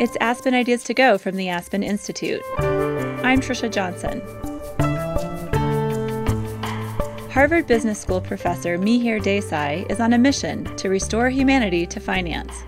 [0.00, 2.40] It's Aspen Ideas to Go from the Aspen Institute.
[2.58, 4.22] I'm Trisha Johnson.
[7.30, 12.62] Harvard Business School professor Mihir Desai is on a mission to restore humanity to finance.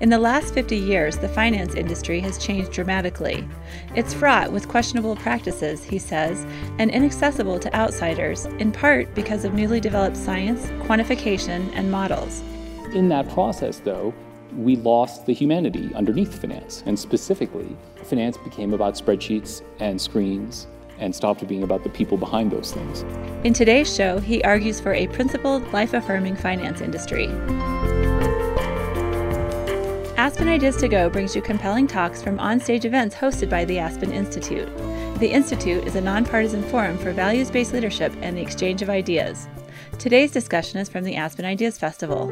[0.00, 3.48] In the last 50 years, the finance industry has changed dramatically.
[3.94, 6.44] It's fraught with questionable practices, he says,
[6.80, 12.40] and inaccessible to outsiders, in part because of newly developed science, quantification, and models.
[12.92, 14.12] In that process, though,
[14.56, 16.82] we lost the humanity underneath finance.
[16.86, 20.66] And specifically, finance became about spreadsheets and screens
[20.98, 23.04] and stopped being about the people behind those things.
[23.44, 27.26] In today's show, he argues for a principled, life affirming finance industry.
[30.16, 34.12] Aspen Ideas to Go brings you compelling talks from onstage events hosted by the Aspen
[34.12, 34.68] Institute.
[35.18, 39.48] The Institute is a nonpartisan forum for values based leadership and the exchange of ideas.
[39.98, 42.30] Today's discussion is from the Aspen Ideas Festival.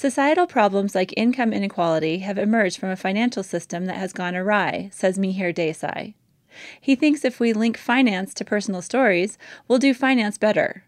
[0.00, 4.88] Societal problems like income inequality have emerged from a financial system that has gone awry,
[4.94, 6.14] says Mihir Desai.
[6.80, 9.36] He thinks if we link finance to personal stories,
[9.68, 10.84] we'll do finance better.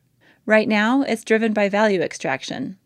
[0.47, 2.79] Right now, it's driven by value extraction.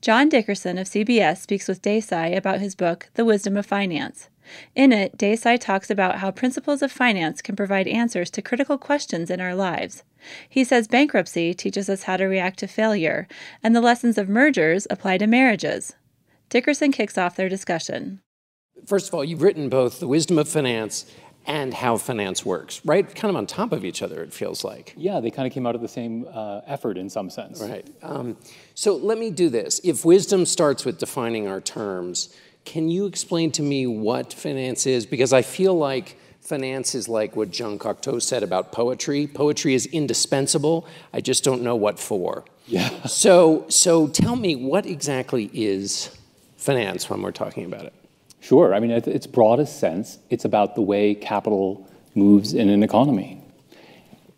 [0.00, 4.28] John Dickerson of CBS speaks with Desai about his book, The Wisdom of Finance.
[4.74, 9.30] In it, Desai talks about how principles of finance can provide answers to critical questions
[9.30, 10.02] in our lives.
[10.48, 13.28] He says bankruptcy teaches us how to react to failure,
[13.62, 15.94] and the lessons of mergers apply to marriages.
[16.48, 18.20] Dickerson kicks off their discussion.
[18.86, 21.04] First of all, you've written both The Wisdom of Finance
[21.46, 23.12] and How Finance Works, right?
[23.14, 24.94] Kind of on top of each other, it feels like.
[24.96, 27.60] Yeah, they kind of came out of the same uh, effort in some sense.
[27.62, 27.88] Right.
[28.02, 28.36] Um,
[28.74, 29.80] so let me do this.
[29.82, 32.34] If wisdom starts with defining our terms,
[32.68, 35.06] can you explain to me what finance is?
[35.06, 39.26] Because I feel like finance is like what Jean Cocteau said about poetry.
[39.26, 40.86] Poetry is indispensable.
[41.14, 42.44] I just don't know what for.
[42.66, 42.90] Yeah.
[43.06, 46.14] So, so tell me what exactly is
[46.58, 47.94] finance when we're talking about it?
[48.40, 48.74] Sure.
[48.74, 53.42] I mean, at its broadest sense, it's about the way capital moves in an economy.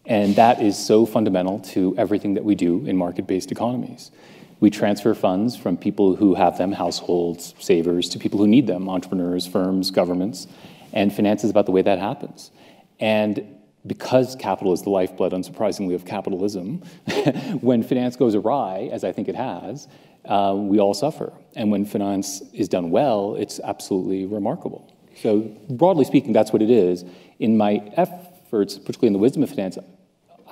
[0.07, 4.13] And that is so fundamental to everything that we do in market based economies.
[4.61, 8.89] We transfer funds from people who have them, households, savers, to people who need them,
[8.89, 10.47] entrepreneurs, firms, governments.
[10.93, 12.51] And finance is about the way that happens.
[12.99, 13.57] And
[13.87, 16.79] because capital is the lifeblood, unsurprisingly, of capitalism,
[17.61, 19.89] when finance goes awry, as I think it has,
[20.27, 21.33] uh, we all suffer.
[21.57, 24.95] And when finance is done well, it's absolutely remarkable.
[25.17, 27.05] So, broadly speaking, that's what it is.
[27.39, 29.79] In my efforts, particularly in the wisdom of finance,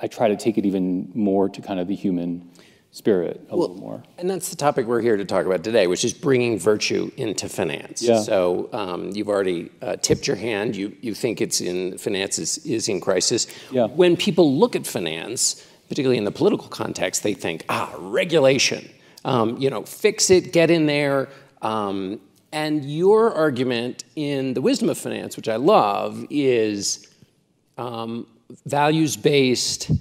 [0.01, 2.49] I try to take it even more to kind of the human
[2.91, 4.03] spirit a well, little more.
[4.17, 7.47] And that's the topic we're here to talk about today, which is bringing virtue into
[7.47, 8.01] finance.
[8.01, 8.21] Yeah.
[8.21, 10.75] So um, you've already uh, tipped your hand.
[10.75, 13.47] You you think it's in finance is, is in crisis.
[13.71, 13.85] Yeah.
[13.85, 18.89] When people look at finance, particularly in the political context, they think ah regulation.
[19.25, 21.27] Um, you know, fix it, get in there.
[21.61, 22.21] Um,
[22.51, 27.07] and your argument in the wisdom of finance, which I love, is
[27.77, 28.25] um,
[28.65, 29.91] values based,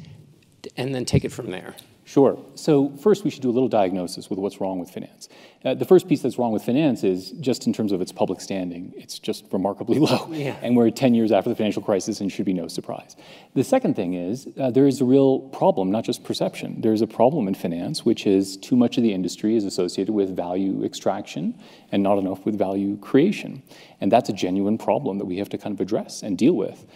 [0.77, 1.75] and then take it from there.
[2.09, 2.43] Sure.
[2.55, 5.29] So first, we should do a little diagnosis with what's wrong with finance.
[5.63, 8.41] Uh, the first piece that's wrong with finance is just in terms of its public
[8.41, 8.95] standing.
[8.97, 10.27] It's just remarkably low.
[10.33, 10.57] Yeah.
[10.63, 13.15] And we're 10 years after the financial crisis and should be no surprise.
[13.53, 16.81] The second thing is uh, there is a real problem, not just perception.
[16.81, 20.35] There's a problem in finance, which is too much of the industry is associated with
[20.35, 21.61] value extraction
[21.93, 23.63] and not enough with value creation.
[24.01, 26.87] And that's a genuine problem that we have to kind of address and deal with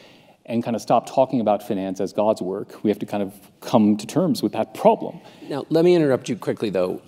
[0.47, 2.83] and kind of stop talking about finance as God's work.
[2.83, 5.21] We have to kind of come to terms with that problem.
[5.49, 7.01] Now, let me interrupt you quickly, though.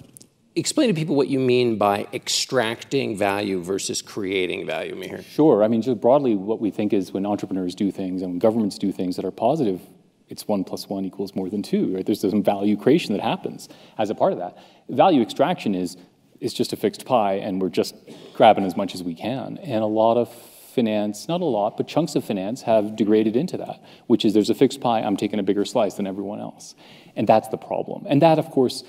[0.56, 5.24] Explain to people what you mean by extracting value versus creating value, Mihir.
[5.24, 5.64] Sure.
[5.64, 8.78] I mean, just broadly, what we think is when entrepreneurs do things and when governments
[8.78, 9.80] do things that are positive,
[10.28, 12.06] it's one plus one equals more than two, right?
[12.06, 13.68] There's some value creation that happens
[13.98, 14.56] as a part of that.
[14.88, 15.96] Value extraction is,
[16.40, 17.96] is just a fixed pie, and we're just
[18.34, 19.58] grabbing as much as we can.
[19.58, 20.28] And a lot of
[20.74, 24.50] finance, not a lot, but chunks of finance have degraded into that, which is there's
[24.50, 26.74] a fixed pie, I'm taking a bigger slice than everyone else.
[27.16, 28.04] And that's the problem.
[28.08, 28.84] And that, of course,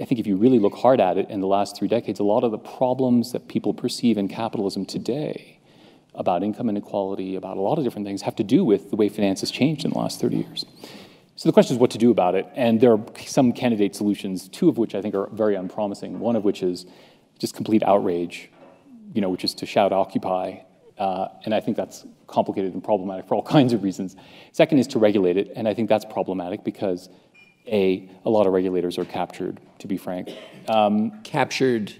[0.00, 2.24] I think if you really look hard at it in the last three decades, a
[2.24, 5.58] lot of the problems that people perceive in capitalism today
[6.14, 9.08] about income inequality, about a lot of different things, have to do with the way
[9.08, 10.64] finance has changed in the last 30 years.
[11.36, 12.46] So the question is what to do about it.
[12.54, 16.20] And there are some candidate solutions, two of which I think are very unpromising.
[16.20, 16.86] One of which is
[17.38, 18.50] just complete outrage,
[19.14, 20.58] you know, which is to shout occupy
[20.98, 24.16] uh, and I think that's complicated and problematic for all kinds of reasons.
[24.52, 27.08] Second is to regulate it, and I think that's problematic because
[27.66, 29.60] a a lot of regulators are captured.
[29.80, 30.30] To be frank,
[30.68, 31.92] um, captured,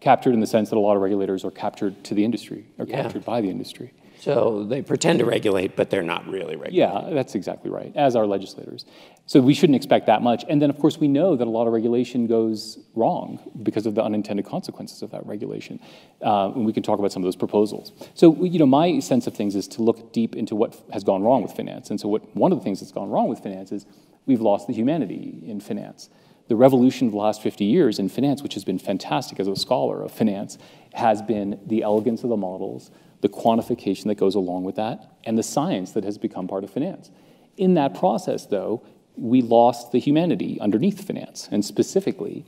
[0.00, 2.86] captured in the sense that a lot of regulators are captured to the industry, or
[2.86, 3.02] yeah.
[3.02, 3.92] captured by the industry.
[4.20, 6.78] So they pretend to regulate, but they're not really regulating.
[6.78, 8.84] Yeah, that's exactly right, as are legislators.
[9.26, 10.44] So we shouldn't expect that much.
[10.48, 13.94] And then, of course, we know that a lot of regulation goes wrong because of
[13.94, 15.78] the unintended consequences of that regulation.
[16.24, 17.92] Uh, and we can talk about some of those proposals.
[18.14, 21.22] So, you know, my sense of things is to look deep into what has gone
[21.22, 21.90] wrong with finance.
[21.90, 23.86] And so, what one of the things that's gone wrong with finance is
[24.26, 26.08] we've lost the humanity in finance.
[26.48, 29.54] The revolution of the last 50 years in finance, which has been fantastic as a
[29.54, 30.56] scholar of finance,
[30.94, 35.36] has been the elegance of the models, the quantification that goes along with that, and
[35.36, 37.10] the science that has become part of finance.
[37.56, 38.82] In that process, though,
[39.16, 41.48] we lost the humanity underneath finance.
[41.50, 42.44] And specifically,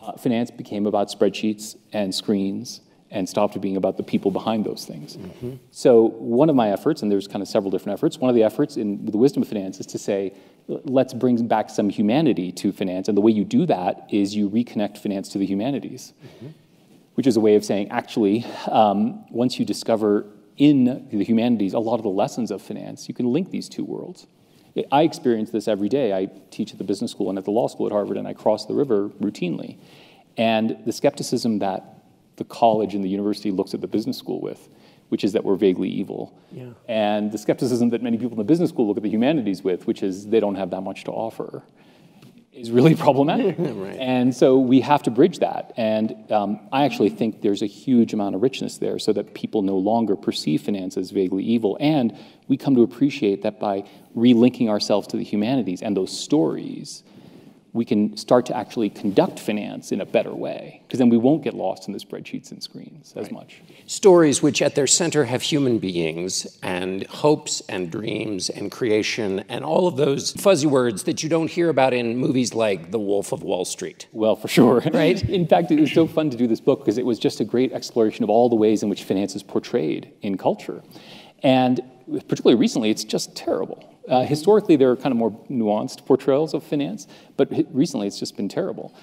[0.00, 2.80] uh, finance became about spreadsheets and screens
[3.10, 5.16] and stopped being about the people behind those things.
[5.18, 5.56] Mm-hmm.
[5.70, 8.42] So, one of my efforts, and there's kind of several different efforts, one of the
[8.42, 10.32] efforts in the wisdom of finance is to say,
[10.66, 13.08] let's bring back some humanity to finance.
[13.08, 16.48] And the way you do that is you reconnect finance to the humanities, mm-hmm.
[17.14, 20.26] Which is a way of saying, actually, um, once you discover
[20.56, 23.84] in the humanities a lot of the lessons of finance, you can link these two
[23.84, 24.26] worlds.
[24.90, 26.14] I experience this every day.
[26.14, 28.32] I teach at the business school and at the law school at Harvard, and I
[28.32, 29.78] cross the river routinely.
[30.38, 32.04] And the skepticism that
[32.36, 34.70] the college and the university looks at the business school with,
[35.10, 36.34] which is that we're vaguely evil.
[36.50, 36.70] Yeah.
[36.88, 39.86] And the skepticism that many people in the business school look at the humanities with,
[39.86, 41.62] which is they don't have that much to offer
[42.52, 43.56] is really problematic.
[43.58, 43.96] right.
[43.98, 45.72] And so we have to bridge that.
[45.76, 49.62] And um, I actually think there's a huge amount of richness there so that people
[49.62, 51.76] no longer perceive finance as vaguely evil.
[51.80, 52.16] And
[52.48, 53.84] we come to appreciate that by
[54.16, 57.02] relinking ourselves to the humanities and those stories,
[57.74, 61.42] we can start to actually conduct finance in a better way because then we won't
[61.42, 63.32] get lost in the spreadsheets and screens as right.
[63.32, 63.62] much.
[63.86, 69.64] Stories which at their center have human beings and hopes and dreams and creation and
[69.64, 73.32] all of those fuzzy words that you don't hear about in movies like The Wolf
[73.32, 74.06] of Wall Street.
[74.12, 74.82] Well, for sure.
[74.92, 75.22] Right?
[75.28, 77.44] in fact, it was so fun to do this book because it was just a
[77.44, 80.82] great exploration of all the ways in which finance is portrayed in culture.
[81.42, 81.80] And
[82.28, 83.88] particularly recently, it's just terrible.
[84.08, 87.06] Uh, historically, there are kind of more nuanced portrayals of finance,
[87.36, 88.94] but recently it's just been terrible.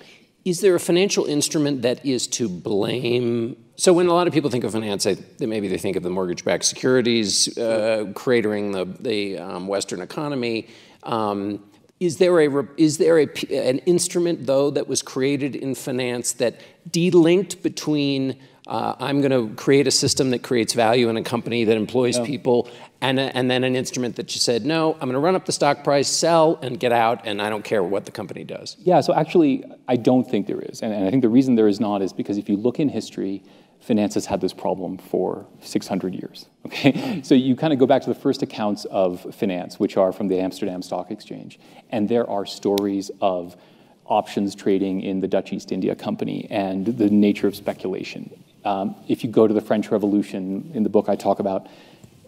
[0.46, 3.58] Is there a financial instrument that is to blame?
[3.76, 5.06] So when a lot of people think of finance,
[5.40, 10.68] maybe they think of the mortgage-backed securities uh, cratering the, the um, Western economy.
[11.04, 11.64] Um,
[12.00, 16.62] is there a is there a, an instrument though that was created in finance that
[16.90, 21.64] delinked between uh, I'm going to create a system that creates value in a company
[21.64, 22.26] that employs yeah.
[22.26, 22.70] people,
[23.02, 25.48] and, a, and then an instrument that you said, no, I'm going to run up
[25.48, 28.78] the stock price, sell, and get out, and I don't care what the company does.
[28.80, 30.84] Yeah, so actually, I don't think there is.
[30.84, 32.90] And, and I think the reason there is not is because if you look in
[32.90, 33.44] history,
[33.80, 36.46] finance has had this problem for 600 years.
[36.68, 40.12] Okay, so you kind of go back to the first accounts of finance, which are
[40.12, 43.58] from the Amsterdam Stock Exchange, and there are stories of
[44.06, 48.30] options trading in the Dutch East India Company and the nature of speculation.
[48.66, 51.68] Um, if you go to the French Revolution, in the book I talk about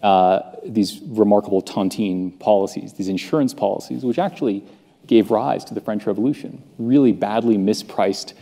[0.02, 4.64] uh, these remarkable tontine policies, these insurance policies, which actually
[5.06, 6.62] gave rise to the French Revolution.
[6.78, 8.34] Really badly mispriced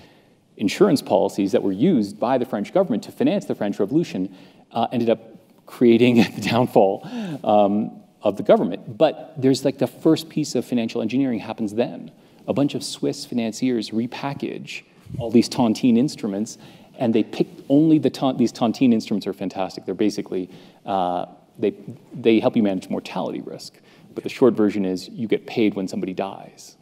[0.57, 4.35] insurance policies that were used by the French government to finance the French Revolution
[4.73, 5.21] uh, ended up
[5.67, 7.07] creating the downfall
[7.45, 8.99] um, of the government.
[8.99, 12.11] But there's like the first piece of financial engineering happens then.
[12.47, 14.83] A bunch of Swiss financiers repackage
[15.19, 16.59] all these tontine instruments
[17.01, 19.87] and they pick only the ta- these tontine instruments are fantastic.
[19.87, 20.49] They're basically
[20.87, 21.27] uh,
[21.59, 21.75] they
[22.15, 23.81] they help you manage mortality risk.
[24.15, 26.77] But the short version is you get paid when somebody dies.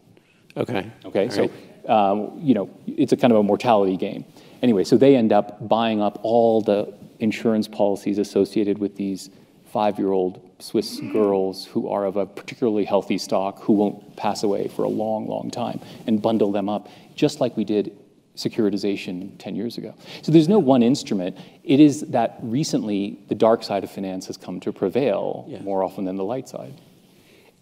[0.56, 0.90] Okay.
[1.04, 1.26] Okay.
[1.26, 1.88] All so right.
[1.88, 4.24] um, you know it's a kind of a mortality game.
[4.60, 9.30] Anyway, so they end up buying up all the insurance policies associated with these
[9.66, 14.82] five-year-old Swiss girls who are of a particularly healthy stock who won't pass away for
[14.82, 17.96] a long, long time, and bundle them up, just like we did
[18.38, 19.94] securitization 10 years ago.
[20.22, 21.36] So there's no one instrument.
[21.64, 25.60] It is that recently the dark side of finance has come to prevail yeah.
[25.60, 26.80] more often than the light side.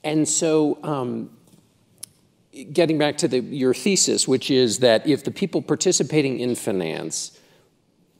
[0.04, 1.30] And so, um,
[2.72, 7.38] getting back to the, your thesis, which is that if the people participating in finance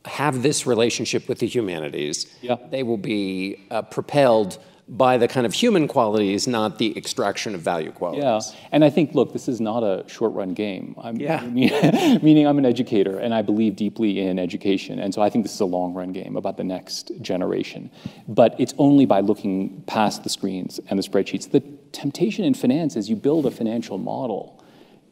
[0.05, 2.57] have this relationship with the humanities, yeah.
[2.71, 7.61] they will be uh, propelled by the kind of human qualities, not the extraction of
[7.61, 8.23] value qualities.
[8.23, 10.95] Yeah, and I think, look, this is not a short run game.
[11.03, 11.45] I'm, yeah.
[12.23, 15.01] meaning I'm an educator and I believe deeply in education.
[15.01, 17.91] And so I think this is a long run game about the next generation.
[18.29, 21.51] But it's only by looking past the screens and the spreadsheets.
[21.51, 24.63] The temptation in finance is you build a financial model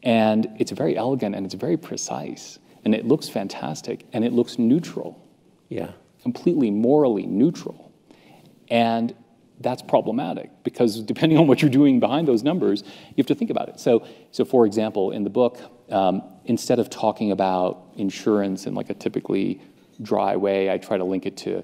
[0.03, 4.57] and it's very elegant and it's very precise and it looks fantastic and it looks
[4.57, 5.21] neutral.
[5.67, 5.91] Yeah.
[6.21, 7.91] Completely morally neutral.
[8.69, 9.13] And
[9.59, 13.49] that's problematic because depending on what you're doing behind those numbers, you have to think
[13.49, 13.79] about it.
[13.79, 15.59] So, so for example, in the book,
[15.89, 19.61] um, instead of talking about insurance in like a typically
[20.01, 21.63] dry way, I try to link it to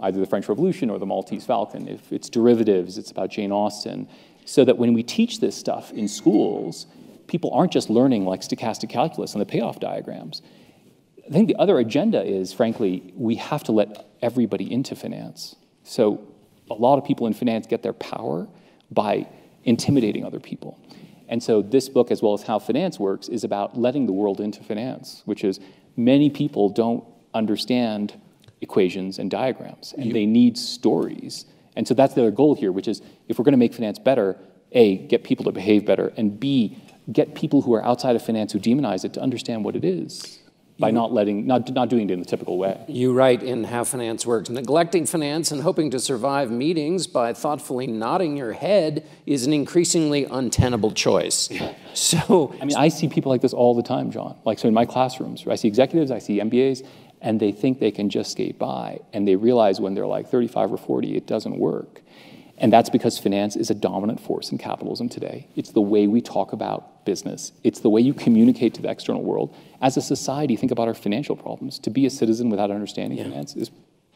[0.00, 1.88] either the French Revolution or the Maltese Falcon.
[1.88, 4.08] If it's derivatives, it's about Jane Austen.
[4.44, 6.86] So that when we teach this stuff in schools,
[7.26, 10.42] people aren't just learning like stochastic calculus and the payoff diagrams.
[11.26, 15.56] I think the other agenda is, frankly, we have to let everybody into finance.
[15.82, 16.20] So
[16.70, 18.48] a lot of people in finance get their power
[18.90, 19.28] by
[19.64, 20.78] intimidating other people.
[21.28, 24.40] And so this book, as well as How Finance Works, is about letting the world
[24.40, 25.58] into finance, which is
[25.96, 27.04] many people don't
[27.34, 28.14] understand
[28.60, 31.46] equations and diagrams, and you, they need stories.
[31.74, 34.38] And so that's their goal here, which is if we're going to make finance better,
[34.72, 36.78] A, get people to behave better, and B,
[37.12, 40.40] get people who are outside of finance who demonize it to understand what it is
[40.78, 42.78] by not letting, not, not doing it in the typical way.
[42.86, 47.86] You write in How Finance Works, neglecting finance and hoping to survive meetings by thoughtfully
[47.86, 51.48] nodding your head is an increasingly untenable choice.
[51.94, 54.36] So, I mean, I see people like this all the time, John.
[54.44, 56.86] Like, so in my classrooms, I see executives, I see MBAs,
[57.22, 60.74] and they think they can just skate by, and they realize when they're like 35
[60.74, 62.02] or 40, it doesn't work.
[62.58, 65.48] And that's because finance is a dominant force in capitalism today.
[65.56, 69.22] It's the way we talk about business, it's the way you communicate to the external
[69.22, 69.54] world.
[69.80, 71.78] As a society, think about our financial problems.
[71.80, 73.24] To be a citizen without understanding yeah.
[73.24, 73.70] finance is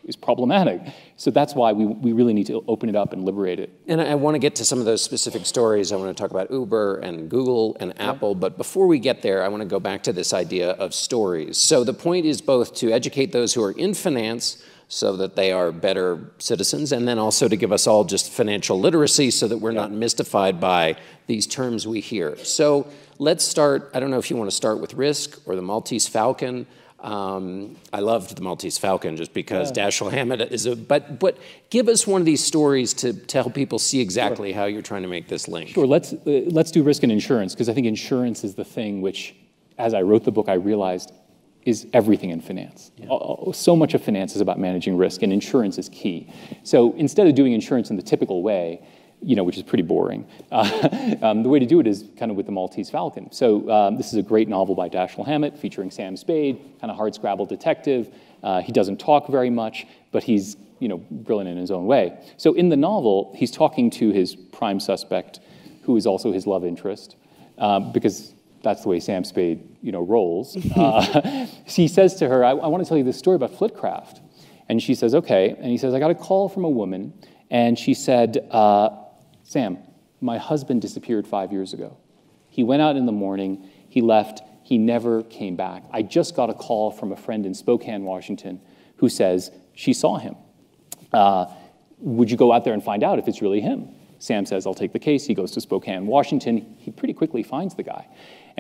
[0.05, 0.81] is problematic.
[1.17, 3.71] So that's why we, we really need to open it up and liberate it.
[3.87, 5.93] And I want to get to some of those specific stories.
[5.93, 8.35] I want to talk about Uber and Google and Apple.
[8.35, 11.59] But before we get there, I want to go back to this idea of stories.
[11.59, 15.53] So the point is both to educate those who are in finance so that they
[15.53, 19.59] are better citizens, and then also to give us all just financial literacy so that
[19.59, 19.83] we're yeah.
[19.83, 20.97] not mystified by
[21.29, 22.37] these terms we hear.
[22.39, 22.89] So
[23.21, 23.89] let's start.
[23.95, 26.67] I don't know if you want to start with risk or the Maltese Falcon.
[26.99, 29.87] Um, I loved the Maltese Falcon just because yeah.
[29.87, 30.75] Dashiell Hammett is a.
[30.75, 31.39] But but
[31.71, 34.61] give us one of these stories to, to help people see exactly sure.
[34.61, 35.69] how you're trying to make this link.
[35.69, 35.87] Sure.
[35.87, 39.37] Let's uh, let's do risk and insurance because I think insurance is the thing which,
[39.79, 41.13] as I wrote the book, I realized
[41.65, 42.91] is everything in finance.
[42.97, 43.09] Yeah.
[43.53, 46.33] So much of finance is about managing risk, and insurance is key.
[46.63, 48.83] So instead of doing insurance in the typical way,
[49.23, 52.31] you know, which is pretty boring, uh, um, the way to do it is kind
[52.31, 53.31] of with the Maltese Falcon.
[53.31, 56.97] So um, this is a great novel by Dashiell Hammett featuring Sam Spade, kind of
[56.97, 58.15] hard-scrabble detective.
[58.43, 62.19] Uh, he doesn't talk very much, but he's you know brilliant in his own way.
[62.39, 65.41] So in the novel, he's talking to his prime suspect,
[65.83, 67.17] who is also his love interest,
[67.59, 70.57] um, because that's the way Sam Spade, you know, rolls.
[70.77, 74.21] Uh, he says to her, I, I want to tell you this story about Flitcraft.
[74.69, 75.51] And she says, okay.
[75.51, 77.13] And he says, I got a call from a woman,
[77.51, 78.91] and she said, uh,
[79.43, 79.79] Sam,
[80.21, 81.99] my husband disappeared five years ago.
[82.49, 85.83] He went out in the morning, he left, he never came back.
[85.91, 88.61] I just got a call from a friend in Spokane, Washington,
[88.97, 90.37] who says she saw him.
[91.13, 91.47] Uh,
[91.99, 93.89] would you go out there and find out if it's really him?
[94.21, 95.27] Sam says, I'll take the case.
[95.27, 96.77] He goes to Spokane, Washington.
[96.79, 98.07] He pretty quickly finds the guy.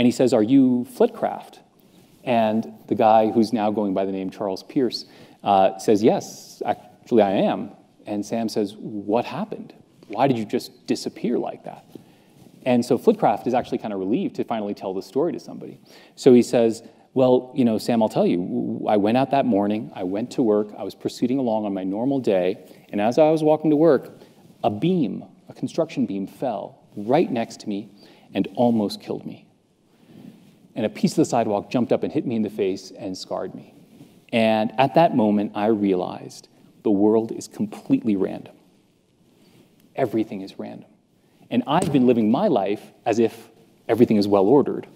[0.00, 1.59] And he says, Are you Flitcraft?
[2.25, 5.04] And the guy who's now going by the name Charles Pierce
[5.45, 7.73] uh, says, Yes, actually I am.
[8.07, 9.75] And Sam says, What happened?
[10.09, 11.85] Why did you just disappear like that?
[12.64, 15.78] And so Flitcraft is actually kind of relieved to finally tell the story to somebody.
[16.16, 19.92] So he says, Well, you know, Sam, I'll tell you, I went out that morning,
[19.95, 22.57] I went to work, I was proceeding along on my normal day,
[22.88, 24.19] and as I was walking to work,
[24.64, 27.90] a beam, a construction beam, fell right next to me
[28.33, 29.47] and almost killed me
[30.75, 33.17] and a piece of the sidewalk jumped up and hit me in the face and
[33.17, 33.75] scarred me.
[34.33, 36.49] And at that moment, I realized
[36.83, 38.55] the world is completely random.
[39.97, 40.89] Everything is random.
[41.50, 43.50] And I've been living my life as if
[43.89, 44.87] everything is well ordered.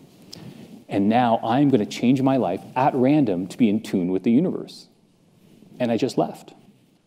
[0.88, 4.22] And now I'm going to change my life at random to be in tune with
[4.22, 4.86] the universe.
[5.80, 6.54] And I just left.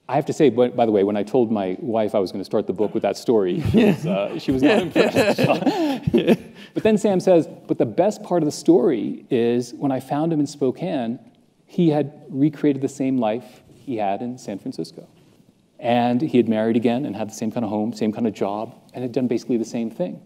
[0.10, 2.40] I have to say, by the way, when I told my wife I was going
[2.40, 5.38] to start the book with that story, she was, uh, she was not impressed.
[6.74, 10.32] but then Sam says, but the best part of the story is when I found
[10.32, 11.20] him in Spokane,
[11.66, 15.08] he had recreated the same life he had in San Francisco.
[15.78, 18.34] And he had married again and had the same kind of home, same kind of
[18.34, 20.22] job, and had done basically the same thing.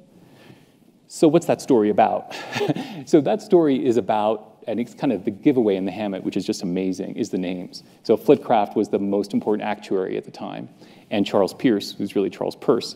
[1.07, 2.33] So, what's that story about?
[3.05, 6.37] so, that story is about and it's kind of the giveaway in the Hammett, which
[6.37, 7.83] is just amazing, is the names.
[8.03, 10.69] So Flitcraft was the most important actuary at the time,
[11.09, 12.95] and Charles Pierce, who's really Charles Peirce,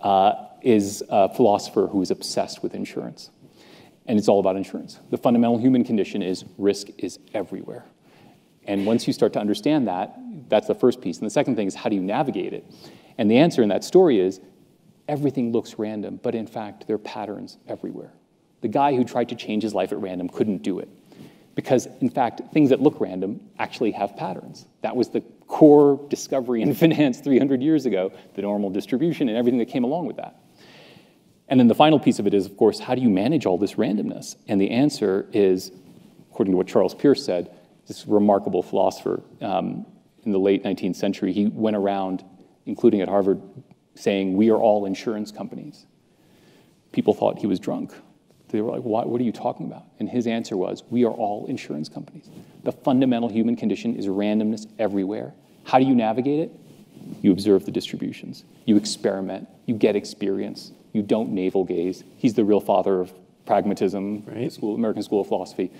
[0.00, 3.30] uh, is a philosopher who is obsessed with insurance.
[4.06, 4.98] And it's all about insurance.
[5.10, 7.84] The fundamental human condition is risk is everywhere.
[8.64, 10.16] And once you start to understand that,
[10.48, 11.18] that's the first piece.
[11.18, 12.64] And the second thing is how do you navigate it?
[13.18, 14.40] And the answer in that story is
[15.08, 18.12] everything looks random, but in fact, there are patterns everywhere.
[18.60, 20.88] The guy who tried to change his life at random couldn't do it
[21.54, 24.66] because, in fact, things that look random actually have patterns.
[24.80, 29.58] That was the core discovery in finance 300 years ago, the normal distribution and everything
[29.58, 30.36] that came along with that.
[31.48, 33.58] And then the final piece of it is, of course, how do you manage all
[33.58, 34.36] this randomness?
[34.48, 35.72] And the answer is,
[36.30, 37.54] according to what Charles Pierce said,
[37.86, 39.84] this remarkable philosopher, um,
[40.24, 42.24] in the late 19th century, he went around,
[42.64, 43.42] including at Harvard,
[43.94, 45.86] saying, We are all insurance companies.
[46.92, 47.92] People thought he was drunk.
[48.52, 49.84] They were like, what, what are you talking about?
[49.98, 52.28] And his answer was, We are all insurance companies.
[52.64, 55.32] The fundamental human condition is randomness everywhere.
[55.64, 56.52] How do you navigate it?
[57.22, 62.04] You observe the distributions, you experiment, you get experience, you don't navel gaze.
[62.16, 63.12] He's the real father of
[63.46, 64.52] pragmatism, right.
[64.52, 65.72] school, American School of Philosophy.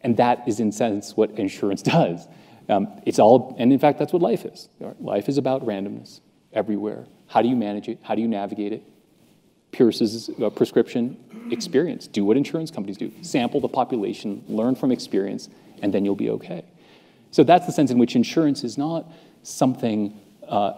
[0.00, 2.26] And that is, in sense, what insurance does.
[2.68, 4.68] Um, it's all, and in fact, that's what life is.
[4.98, 6.20] Life is about randomness
[6.52, 7.06] everywhere.
[7.26, 7.98] How do you manage it?
[8.02, 8.82] How do you navigate it?
[9.70, 11.16] Pierce's uh, prescription
[11.50, 12.06] experience.
[12.06, 15.48] Do what insurance companies do sample the population, learn from experience,
[15.82, 16.64] and then you'll be okay.
[17.30, 19.10] So that's the sense in which insurance is not
[19.42, 20.74] something uh,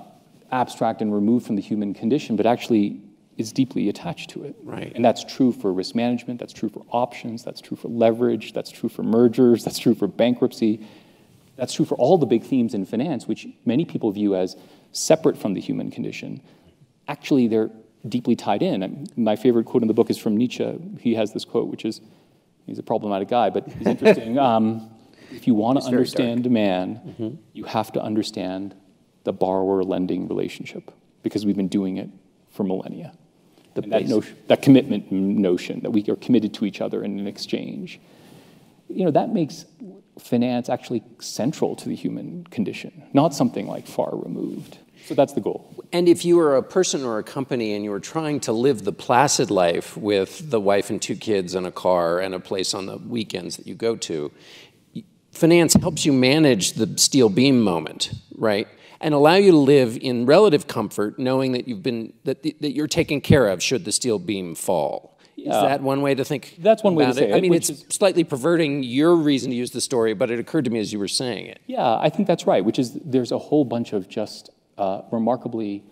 [0.50, 3.00] abstract and removed from the human condition, but actually
[3.36, 4.56] is deeply attached to it.
[4.62, 4.92] Right.
[4.94, 8.70] And that's true for risk management, that's true for options, that's true for leverage, that's
[8.70, 10.86] true for mergers, that's true for bankruptcy.
[11.56, 14.56] That's true for all the big themes in finance, which many people view as
[14.92, 16.42] separate from the human condition.
[17.08, 17.70] Actually, they're
[18.08, 19.06] deeply tied in.
[19.16, 20.78] My favorite quote in the book is from Nietzsche.
[21.00, 22.00] He has this quote, which is
[22.66, 24.38] he's a problematic guy, but he's interesting.
[24.50, 24.90] um,
[25.30, 27.36] if you want to understand demand, mm-hmm.
[27.52, 28.74] you have to understand
[29.24, 32.08] the borrower lending relationship because we've been doing it
[32.50, 33.12] for millennia.
[33.74, 38.00] that, notion, that commitment notion that we are committed to each other in an exchange,
[38.88, 39.66] you know, that makes
[40.18, 44.78] finance actually central to the human condition, not something like far removed.
[45.04, 45.84] So that's the goal.
[45.92, 48.84] And if you were a person or a company and you were trying to live
[48.84, 52.74] the placid life with the wife and two kids and a car and a place
[52.74, 54.32] on the weekends that you go to,
[55.32, 58.66] finance helps you manage the steel beam moment, right?
[59.00, 62.86] And allow you to live in relative comfort knowing that you've been that, that you're
[62.86, 65.16] taken care of should the steel beam fall.
[65.36, 66.56] Is that one way to think?
[66.58, 67.36] That's one way to say it.
[67.36, 70.64] I mean, it's is, slightly perverting your reason to use the story, but it occurred
[70.64, 71.60] to me as you were saying it.
[71.66, 72.64] Yeah, I think that's right.
[72.64, 75.84] Which is there's a whole bunch of just uh, remarkably,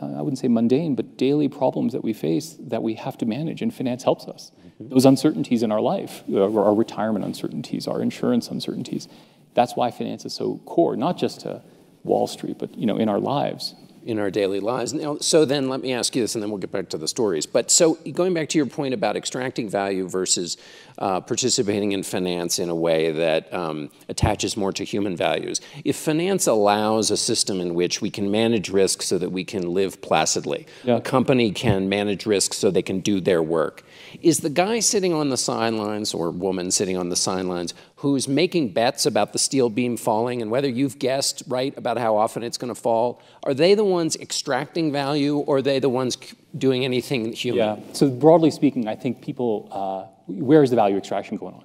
[0.00, 3.26] uh, I wouldn't say mundane, but daily problems that we face that we have to
[3.26, 4.52] manage, and finance helps us.
[4.80, 4.88] Mm-hmm.
[4.88, 9.08] Those uncertainties in our life, uh, our retirement uncertainties, our insurance uncertainties.
[9.54, 11.62] That's why finance is so core, not just to
[12.04, 13.74] Wall Street, but you know, in our lives
[14.06, 14.94] in our daily lives.
[14.94, 17.08] Now, so then let me ask you this, and then we'll get back to the
[17.08, 17.44] stories.
[17.44, 20.56] But so going back to your point about extracting value versus
[20.98, 25.60] uh, participating in finance in a way that um, attaches more to human values.
[25.84, 29.74] If finance allows a system in which we can manage risk so that we can
[29.74, 30.96] live placidly, yeah.
[30.96, 33.82] a company can manage risk so they can do their work.
[34.22, 38.68] Is the guy sitting on the sidelines or woman sitting on the sidelines who's making
[38.72, 42.58] bets about the steel beam falling and whether you've guessed right about how often it's
[42.58, 46.18] going to fall, are they the ones extracting value or are they the ones
[46.58, 47.78] doing anything human?
[47.78, 47.92] Yeah.
[47.94, 51.64] So broadly speaking, I think people, uh, where is the value extraction going on?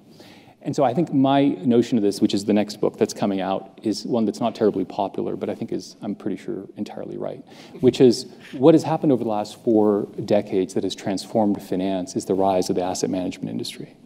[0.64, 3.40] And so I think my notion of this, which is the next book that's coming
[3.40, 7.18] out, is one that's not terribly popular, but I think is, I'm pretty sure, entirely
[7.18, 7.44] right,
[7.80, 12.26] which is what has happened over the last four decades that has transformed finance is
[12.26, 13.96] the rise of the asset management industry.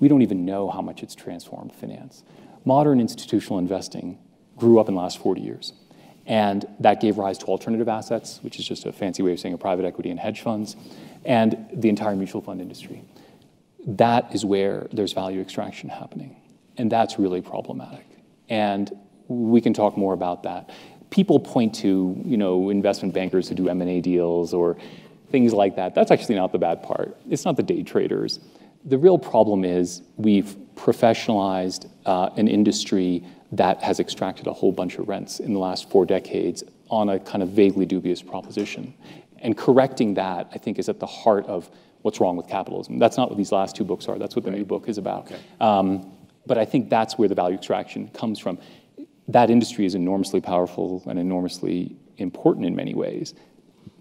[0.00, 2.24] We don't even know how much it's transformed finance.
[2.64, 4.18] Modern institutional investing
[4.56, 5.72] grew up in the last 40 years.
[6.26, 9.54] And that gave rise to alternative assets, which is just a fancy way of saying
[9.54, 10.76] a private equity and hedge funds,
[11.24, 13.02] and the entire mutual fund industry
[13.86, 16.36] that is where there's value extraction happening.
[16.76, 18.06] And that's really problematic.
[18.48, 18.90] And
[19.28, 20.70] we can talk more about that.
[21.10, 24.76] People point to, you know, investment bankers who do M&A deals or
[25.30, 25.94] things like that.
[25.94, 27.16] That's actually not the bad part.
[27.28, 28.40] It's not the day traders.
[28.84, 34.96] The real problem is we've professionalized uh, an industry that has extracted a whole bunch
[34.96, 38.94] of rents in the last four decades on a kind of vaguely dubious proposition.
[39.38, 41.70] And correcting that, I think, is at the heart of
[42.02, 42.98] what's wrong with capitalism.
[42.98, 44.18] That's not what these last two books are.
[44.18, 44.58] That's what the right.
[44.58, 45.26] new book is about.
[45.26, 45.40] Okay.
[45.60, 46.12] Um,
[46.46, 48.58] but I think that's where the value extraction comes from.
[49.28, 53.34] That industry is enormously powerful and enormously important in many ways,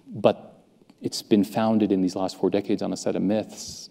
[0.08, 0.64] but
[1.02, 3.89] it's been founded in these last four decades on a set of myths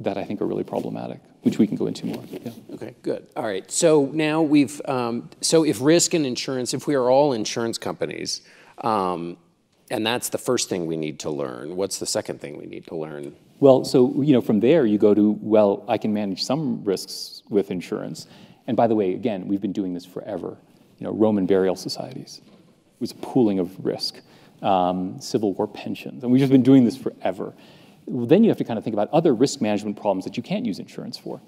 [0.00, 2.24] that I think are really problematic, which we can go into more.
[2.30, 2.50] Yeah.
[2.74, 3.26] Okay, good.
[3.36, 3.70] All right.
[3.70, 8.42] So now we've um, so if risk and insurance, if we are all insurance companies,
[8.78, 9.36] um,
[9.90, 11.76] and that's the first thing we need to learn.
[11.76, 13.36] What's the second thing we need to learn?
[13.60, 17.42] Well, so you know, from there you go to well, I can manage some risks
[17.48, 18.26] with insurance.
[18.66, 20.56] And by the way, again, we've been doing this forever.
[20.98, 24.20] You know, Roman burial societies it was a pooling of risk,
[24.62, 27.52] um, Civil War pensions, and we've just been doing this forever.
[28.06, 30.66] Then you have to kind of think about other risk management problems that you can't
[30.66, 31.40] use insurance for.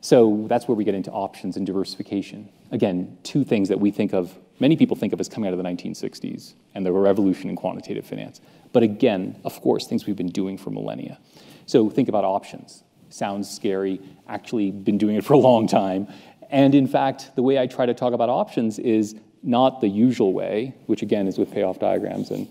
[0.00, 2.50] So that's where we get into options and diversification.
[2.70, 5.58] Again, two things that we think of, many people think of as coming out of
[5.58, 8.40] the 1960s and the revolution in quantitative finance.
[8.72, 11.18] But again, of course, things we've been doing for millennia.
[11.66, 12.84] So think about options.
[13.08, 16.08] Sounds scary, actually been doing it for a long time.
[16.50, 20.32] And in fact, the way I try to talk about options is not the usual
[20.32, 22.50] way, which again is with payoff diagrams and,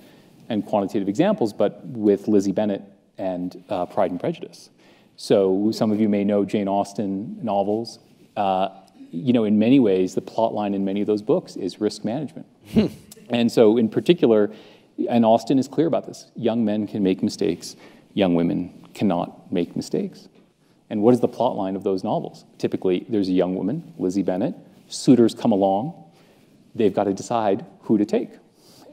[0.49, 2.81] and quantitative examples, but with Lizzie Bennet
[3.17, 4.69] and uh, Pride and Prejudice.
[5.15, 7.99] So some of you may know Jane Austen novels.
[8.35, 8.69] Uh,
[9.11, 12.03] you know, in many ways, the plot line in many of those books is risk
[12.03, 12.47] management.
[13.29, 14.51] and so, in particular,
[15.09, 17.75] and Austen is clear about this young men can make mistakes,
[18.13, 20.27] young women cannot make mistakes.
[20.89, 22.45] And what is the plot line of those novels?
[22.57, 24.55] Typically, there's a young woman, Lizzie Bennet,
[24.87, 25.93] suitors come along,
[26.75, 28.31] they've got to decide who to take.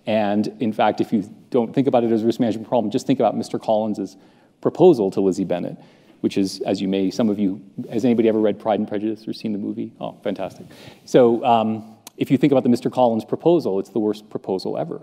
[0.06, 3.06] And in fact, if you don't think about it as a risk management problem, just
[3.06, 3.60] think about Mr.
[3.60, 4.16] Collins's
[4.60, 5.76] proposal to Lizzie Bennet,
[6.20, 9.26] which is, as you may, some of you, has anybody ever read Pride and Prejudice
[9.26, 9.92] or seen the movie?
[10.00, 10.66] Oh, fantastic.
[11.04, 12.92] So um, if you think about the Mr.
[12.92, 15.00] Collins proposal, it's the worst proposal ever,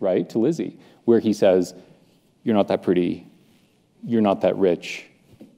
[0.00, 1.74] right, to Lizzie, where he says,
[2.44, 3.26] You're not that pretty,
[4.04, 5.06] you're not that rich,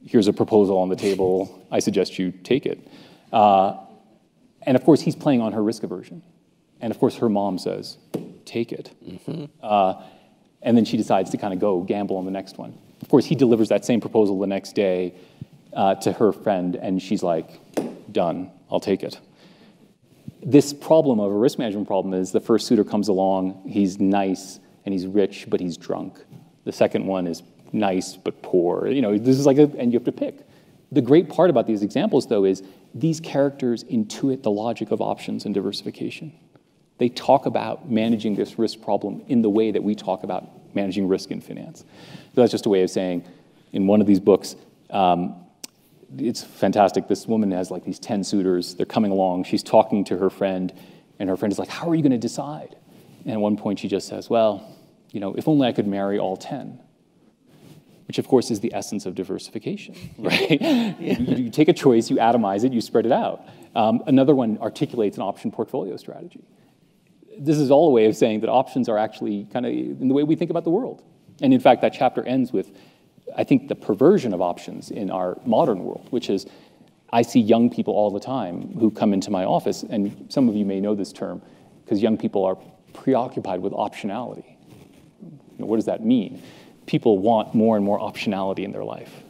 [0.07, 2.87] here's a proposal on the table, I suggest you take it.
[3.33, 3.77] Uh,
[4.63, 6.23] and of course, he's playing on her risk aversion.
[6.85, 7.97] And of course, her mom says,
[8.45, 8.91] take it.
[9.03, 9.47] Mm-hmm.
[9.63, 10.03] Uh,
[10.61, 12.79] and then she decides to kind of go gamble on the next one.
[13.01, 15.15] Of course, he delivers that same proposal the next day
[15.73, 17.59] uh, to her friend, and she's like,
[18.13, 19.19] done, I'll take it.
[20.43, 24.61] This problem of a risk management problem is the first suitor comes along, he's nice
[24.85, 26.19] and he's rich, but he's drunk.
[26.65, 27.43] The second one is
[27.73, 28.89] nice but poor.
[28.89, 30.47] You know, this is like a, and you have to pick.
[30.93, 32.63] The great part about these examples, though, is
[32.95, 36.39] these characters intuit the logic of options and diversification.
[36.99, 41.09] They talk about managing this risk problem in the way that we talk about managing
[41.09, 41.81] risk in finance.
[41.81, 43.25] So that's just a way of saying,
[43.73, 44.57] in one of these books,
[44.91, 45.35] um,
[46.17, 47.09] it's fantastic.
[47.09, 48.75] This woman has like these 10 suitors.
[48.75, 49.45] They're coming along.
[49.45, 50.73] She's talking to her friend,
[51.19, 52.77] and her friend is like, How are you going to decide?
[53.25, 54.69] And at one point, she just says, Well,
[55.11, 56.81] you know, if only I could marry all 10
[58.07, 60.61] which of course is the essence of diversification, right?
[60.61, 60.95] yeah.
[60.99, 63.47] you, you, take a choice, you atomize it, you spread it out.
[63.75, 66.45] Um, another one articulates an option portfolio strategy.
[67.39, 70.15] This is all a way of saying that options are actually kind of in the
[70.15, 71.03] way we think about the world.
[71.41, 72.71] And in fact, that chapter ends with,
[73.37, 76.47] I think, the perversion of options in our modern world, which is
[77.13, 80.55] I see young people all the time who come into my office, and some of
[80.55, 81.43] you may know this term,
[81.85, 82.57] because young people are
[82.93, 84.57] preoccupied with optionality.
[85.21, 86.43] You know, what does that mean?
[86.87, 89.23] people want more and more optionality in their life.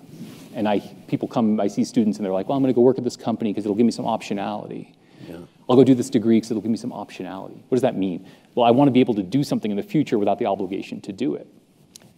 [0.55, 2.83] And I, people come, I see students and they're like, well, I'm going to go
[2.83, 4.95] work at this company because it'll give me some optionality.
[5.29, 5.38] Yeah.
[5.68, 7.62] I'll go do this degree because it'll give me some optionality.
[7.68, 8.27] What does that mean?
[8.55, 11.00] Well, I want to be able to do something in the future without the obligation
[11.03, 11.46] to do it.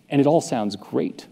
[0.08, 1.26] And it all sounds great,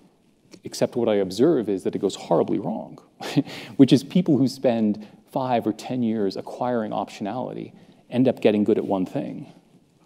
[0.65, 2.99] except what I observe is that it goes horribly wrong,
[3.77, 7.73] which is people who spend five or 10 years acquiring optionality
[8.11, 9.53] end up getting good at one thing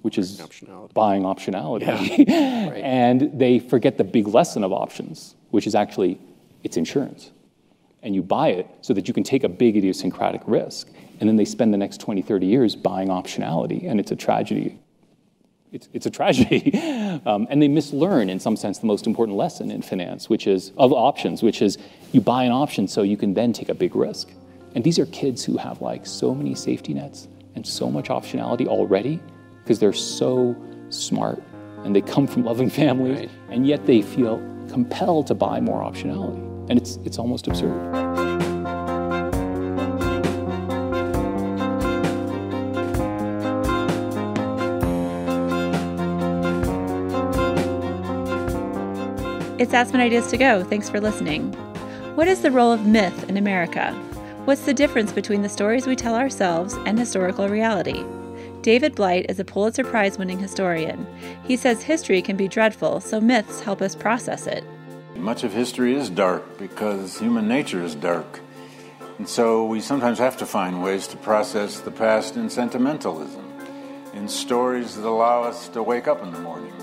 [0.02, 0.94] which is optionality.
[0.94, 2.26] buying optionality.
[2.28, 2.70] Yeah.
[2.70, 2.82] right.
[2.82, 6.18] and they forget the big lesson of options, which is actually
[6.62, 7.30] it's insurance.
[8.02, 10.88] And you buy it so that you can take a big idiosyncratic risk.
[11.20, 14.78] And then they spend the next 20, 30 years buying optionality, and it's a tragedy.
[15.72, 16.72] It's, it's a tragedy.
[17.26, 20.72] um, and they mislearn, in some sense, the most important lesson in finance, which is
[20.76, 21.78] of options, which is
[22.12, 24.30] you buy an option so you can then take a big risk.
[24.74, 28.66] And these are kids who have like so many safety nets and so much optionality
[28.66, 29.20] already
[29.62, 30.56] because they're so
[30.90, 31.42] smart
[31.84, 33.30] and they come from loving families, right.
[33.50, 36.44] and yet they feel compelled to buy more optionality.
[36.70, 38.07] And it's, it's almost absurd.
[49.58, 50.62] It's Aspen Ideas to Go.
[50.62, 51.52] Thanks for listening.
[52.14, 53.92] What is the role of myth in America?
[54.44, 58.04] What's the difference between the stories we tell ourselves and historical reality?
[58.62, 61.04] David Blight is a Pulitzer Prize winning historian.
[61.42, 64.62] He says history can be dreadful, so myths help us process it.
[65.16, 68.38] Much of history is dark because human nature is dark.
[69.18, 73.44] And so we sometimes have to find ways to process the past in sentimentalism,
[74.14, 76.77] in stories that allow us to wake up in the morning.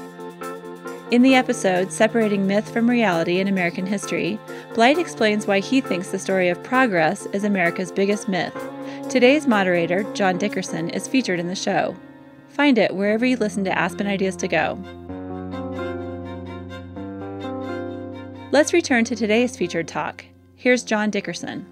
[1.15, 4.38] In the episode Separating Myth from Reality in American History,
[4.73, 8.54] Blight explains why he thinks the story of progress is America's biggest myth
[9.10, 11.95] Today's moderator, John Dickerson, is featured in the show.
[12.49, 14.78] Find it wherever you listen to Aspen Ideas to Go.
[18.51, 20.25] Let's return to today's featured talk.
[20.58, 21.65] Here's John Dickerson.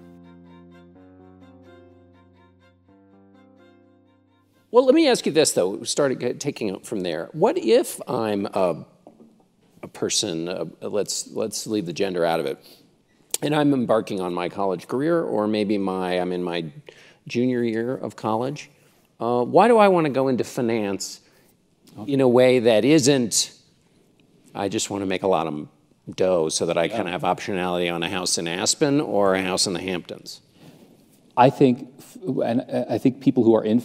[4.70, 7.28] Well, let me ask you this, though, starting uh, taking it from there.
[7.32, 8.86] What if I'm a,
[9.84, 12.58] a person, uh, let's, let's leave the gender out of it,
[13.42, 16.72] and I'm embarking on my college career, or maybe my, I'm in my
[17.28, 18.70] junior year of college.
[19.20, 21.20] Uh, why do I want to go into finance
[22.06, 23.52] in a way that isn't,
[24.54, 25.68] I just want to make a lot of
[26.16, 26.96] dough so that I yeah.
[26.96, 30.40] can have optionality on a house in Aspen or a house in the Hamptons?
[31.36, 31.88] I think,
[32.44, 33.78] and I think people who are in,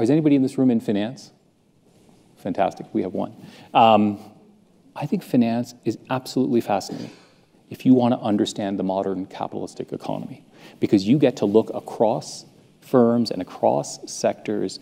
[0.00, 1.30] is anybody in this room in finance?
[2.38, 3.34] Fantastic, we have one.
[3.72, 4.18] Um,
[4.96, 7.10] I think finance is absolutely fascinating
[7.68, 10.44] if you want to understand the modern capitalistic economy,
[10.80, 12.44] because you get to look across
[12.80, 14.78] firms and across sectors,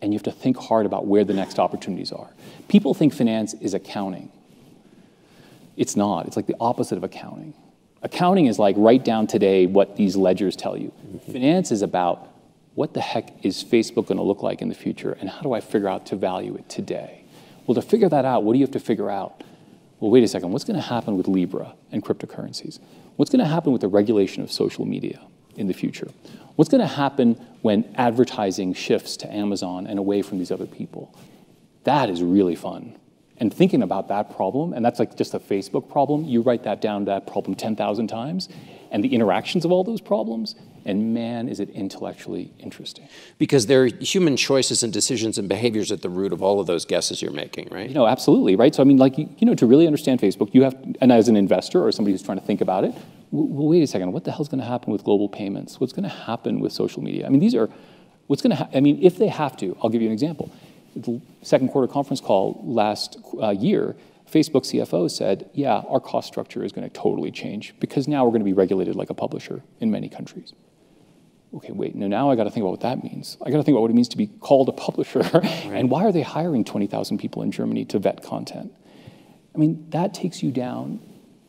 [0.00, 2.30] and you have to think hard about where the next opportunities are.
[2.68, 4.30] People think finance is accounting.
[5.76, 6.26] It's not.
[6.26, 7.54] It's like the opposite of accounting.
[8.02, 10.92] Accounting is like write down today what these ledgers tell you.
[11.04, 11.32] Mm-hmm.
[11.32, 12.28] Finance is about
[12.74, 15.52] what the heck is Facebook going to look like in the future, and how do
[15.52, 17.24] I figure out to value it today?
[17.66, 19.42] Well, to figure that out, what do you have to figure out?
[20.00, 22.80] Well, wait a second, what's going to happen with Libra and cryptocurrencies?
[23.16, 25.20] What's going to happen with the regulation of social media
[25.56, 26.08] in the future?
[26.56, 31.14] What's going to happen when advertising shifts to Amazon and away from these other people?
[31.84, 32.96] That is really fun
[33.40, 36.82] and thinking about that problem, and that's like just a Facebook problem, you write that
[36.82, 38.50] down, that problem 10,000 times,
[38.90, 40.54] and the interactions of all those problems,
[40.90, 43.08] and man, is it intellectually interesting.
[43.38, 46.66] Because there are human choices and decisions and behaviors at the root of all of
[46.66, 47.88] those guesses you're making, right?
[47.88, 48.74] You know, absolutely, right?
[48.74, 51.36] So, I mean, like, you know, to really understand Facebook, you have, and as an
[51.36, 52.94] investor or somebody who's trying to think about it,
[53.30, 55.80] well, wait a second, what the hell's going to happen with global payments?
[55.80, 57.26] What's going to happen with social media?
[57.26, 57.70] I mean, these are,
[58.26, 60.50] what's going to, ha- I mean, if they have to, I'll give you an example
[60.96, 63.96] the second quarter conference call last uh, year,
[64.30, 68.30] Facebook CFO said, yeah, our cost structure is going to totally change because now we're
[68.30, 70.52] going to be regulated like a publisher in many countries.
[71.52, 73.36] Okay, wait, no, now I got to think about what that means.
[73.44, 75.20] I got to think about what it means to be called a publisher.
[75.34, 75.44] Right.
[75.72, 78.72] and why are they hiring 20,000 people in Germany to vet content?
[79.54, 81.00] I mean, that takes you down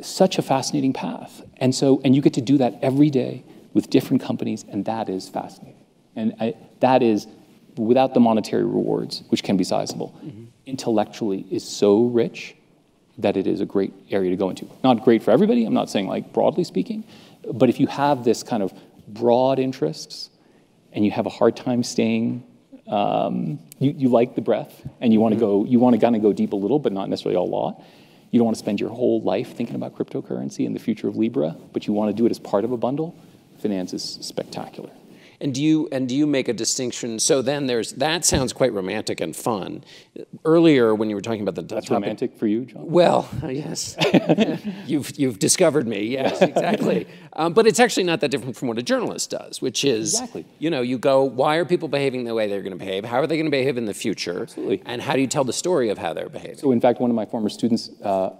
[0.02, 1.42] such a fascinating path.
[1.58, 5.10] And so, and you get to do that every day with different companies, and that
[5.10, 5.86] is fascinating.
[6.16, 7.28] And I, that is
[7.78, 10.46] without the monetary rewards, which can be sizable, mm-hmm.
[10.66, 12.56] intellectually is so rich
[13.18, 14.68] that it is a great area to go into.
[14.84, 17.04] Not great for everybody, I'm not saying like broadly speaking,
[17.54, 18.74] but if you have this kind of
[19.14, 20.30] broad interests
[20.94, 22.44] and you have a hard time staying,
[22.88, 25.64] um, you, you like the breadth and you want to mm-hmm.
[25.64, 27.82] go, you want to kind of go deep a little, but not necessarily a lot.
[28.32, 31.18] You don't want to spend your whole life thinking about cryptocurrency and the future of
[31.18, 33.16] Libra, but you want to do it as part of a bundle.
[33.60, 34.90] Finance is spectacular.
[35.42, 37.18] And do you and do you make a distinction?
[37.18, 39.84] So then there's that sounds quite romantic and fun.
[40.46, 42.86] Earlier, when you were talking about the that's topic, romantic for you, John.
[42.86, 43.98] Well, yes,
[44.86, 46.04] you've you've discovered me.
[46.04, 47.08] Yes, exactly.
[47.34, 50.46] um, but it's actually not that different from what a journalist does, which is exactly.
[50.60, 53.04] you know you go why are people behaving the way they're going to behave?
[53.04, 54.44] How are they going to behave in the future?
[54.44, 54.84] Absolutely.
[54.86, 56.58] And how do you tell the story of how they're behaving?
[56.58, 57.90] So in fact, one of my former students.
[58.04, 58.36] Uh,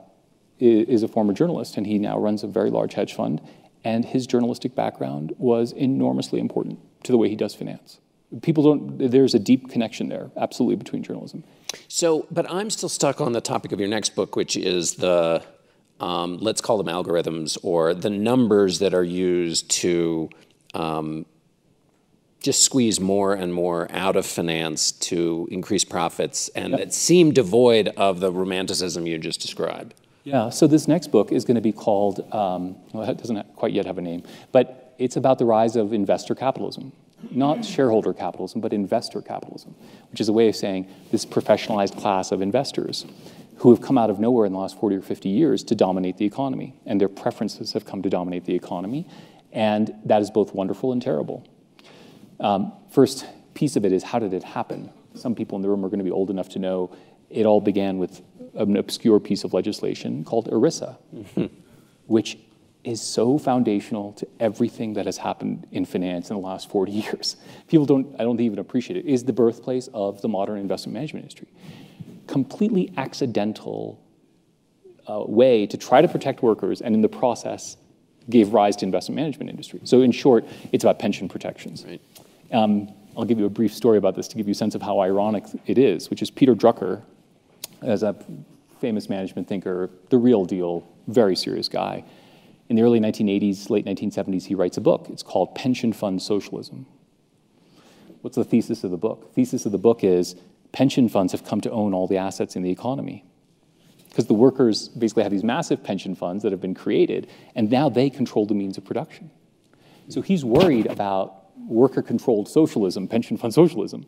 [0.64, 3.42] is a former journalist, and he now runs a very large hedge fund.
[3.84, 8.00] And his journalistic background was enormously important to the way he does finance.
[8.42, 11.44] People don't, there's a deep connection there, absolutely, between journalism.
[11.88, 15.44] So, but I'm still stuck on the topic of your next book, which is the,
[16.00, 20.30] um, let's call them algorithms, or the numbers that are used to
[20.74, 21.26] um,
[22.42, 26.80] just squeeze more and more out of finance to increase profits and yep.
[26.80, 29.94] that seem devoid of the romanticism you just described.
[30.24, 33.74] Yeah, so this next book is going to be called, um, well, it doesn't quite
[33.74, 36.92] yet have a name, but it's about the rise of investor capitalism.
[37.32, 39.76] Not shareholder capitalism, but investor capitalism,
[40.12, 43.06] which is a way of saying this professionalized class of investors
[43.58, 46.18] who have come out of nowhere in the last 40 or 50 years to dominate
[46.18, 46.76] the economy.
[46.86, 49.08] And their preferences have come to dominate the economy.
[49.52, 51.48] And that is both wonderful and terrible.
[52.40, 54.92] Um, first piece of it is how did it happen?
[55.16, 56.96] Some people in the room are going to be old enough to know
[57.30, 58.22] it all began with
[58.56, 61.46] an obscure piece of legislation called ERISA, mm-hmm.
[62.08, 62.38] which
[62.84, 67.38] is so foundational to everything that has happened in finance in the last 40 years.
[67.68, 71.24] People don't, I don't even appreciate it, is the birthplace of the modern investment management
[71.24, 71.48] industry.
[72.28, 74.02] Completely accidental
[75.08, 77.78] uh, way to try to protect workers and in the process
[78.30, 79.82] gave rise to investment management industry.
[79.84, 81.86] So in short, it's about pension protections.
[81.86, 82.02] Right.
[82.52, 84.82] Um, I'll give you a brief story about this to give you a sense of
[84.82, 87.02] how ironic it is, which is Peter Drucker,
[87.82, 88.16] as a
[88.80, 92.04] famous management thinker, the real deal, very serious guy
[92.72, 95.08] in the early 1980s, late 1970s, he writes a book.
[95.10, 96.86] It's called Pension Fund Socialism.
[98.22, 99.28] What's the thesis of the book?
[99.28, 100.38] The thesis of the book is
[100.72, 103.26] pension funds have come to own all the assets in the economy.
[104.08, 107.90] Because the workers basically have these massive pension funds that have been created, and now
[107.90, 109.32] they control the means of production.
[110.08, 114.06] So he's worried about worker controlled socialism, pension fund socialism.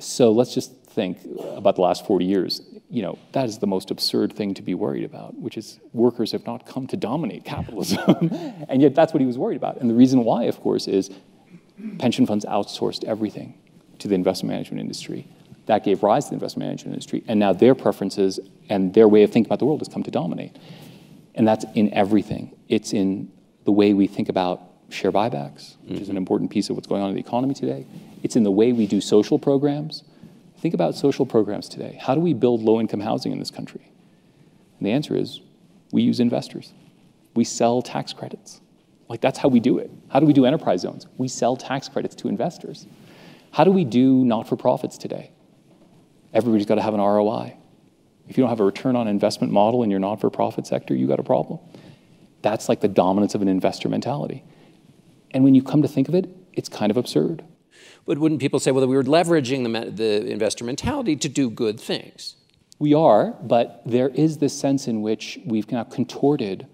[0.00, 1.18] So let's just think
[1.56, 4.74] about the last 40 years you know, that is the most absurd thing to be
[4.74, 8.30] worried about, which is workers have not come to dominate capitalism.
[8.68, 9.80] and yet that's what he was worried about.
[9.80, 11.10] And the reason why, of course, is
[11.98, 13.54] pension funds outsourced everything
[14.00, 15.28] to the investment management industry.
[15.66, 17.22] That gave rise to the investment management industry.
[17.28, 20.10] And now their preferences and their way of thinking about the world has come to
[20.10, 20.56] dominate.
[21.36, 22.56] And that's in everything.
[22.68, 23.30] It's in
[23.64, 26.16] the way we think about share buybacks, which is an mm-hmm.
[26.16, 27.86] important piece of what's going on in the economy today.
[28.24, 30.02] It's in the way we do social programs.
[30.60, 31.98] Think about social programs today.
[32.00, 33.80] How do we build low income housing in this country?
[34.78, 35.40] And the answer is
[35.90, 36.74] we use investors.
[37.34, 38.60] We sell tax credits.
[39.08, 39.90] Like that's how we do it.
[40.08, 41.06] How do we do enterprise zones?
[41.16, 42.86] We sell tax credits to investors.
[43.52, 45.30] How do we do not for profits today?
[46.34, 47.56] Everybody's got to have an ROI.
[48.28, 50.94] If you don't have a return on investment model in your not for profit sector,
[50.94, 51.58] you got a problem.
[52.42, 54.44] That's like the dominance of an investor mentality.
[55.32, 57.44] And when you come to think of it, it's kind of absurd.
[58.10, 61.78] But wouldn't people say, well, we were leveraging the, the investor mentality to do good
[61.78, 62.34] things?
[62.80, 66.66] We are, but there is this sense in which we've now contorted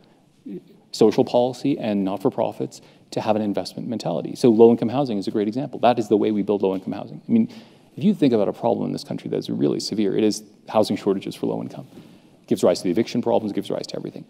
[0.93, 4.35] social policy and not for profits to have an investment mentality.
[4.35, 5.79] So, low income housing is a great example.
[5.81, 7.21] That is the way we build low income housing.
[7.29, 7.53] I mean,
[7.99, 10.43] if you think about a problem in this country that is really severe, it is
[10.71, 11.87] housing shortages for low income.
[11.95, 14.25] It gives rise to the eviction problems, gives rise to everything.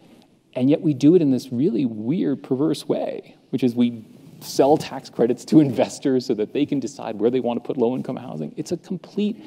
[0.55, 4.05] And yet we do it in this really weird, perverse way, which is we
[4.41, 7.77] sell tax credits to investors so that they can decide where they want to put
[7.77, 8.55] low income housing.
[8.57, 9.43] It's a complete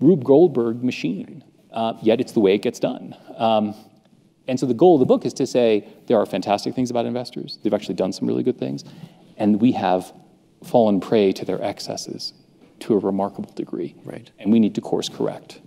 [0.00, 3.14] Rube Goldberg machine, uh, yet it's the way it gets done.
[3.36, 3.74] Um,
[4.48, 7.06] and so the goal of the book is to say there are fantastic things about
[7.06, 7.58] investors.
[7.62, 8.84] They've actually done some really good things.
[9.36, 10.12] And we have
[10.64, 12.32] fallen prey to their excesses
[12.80, 13.94] to a remarkable degree.
[14.04, 14.30] Right.
[14.38, 15.60] And we need to course correct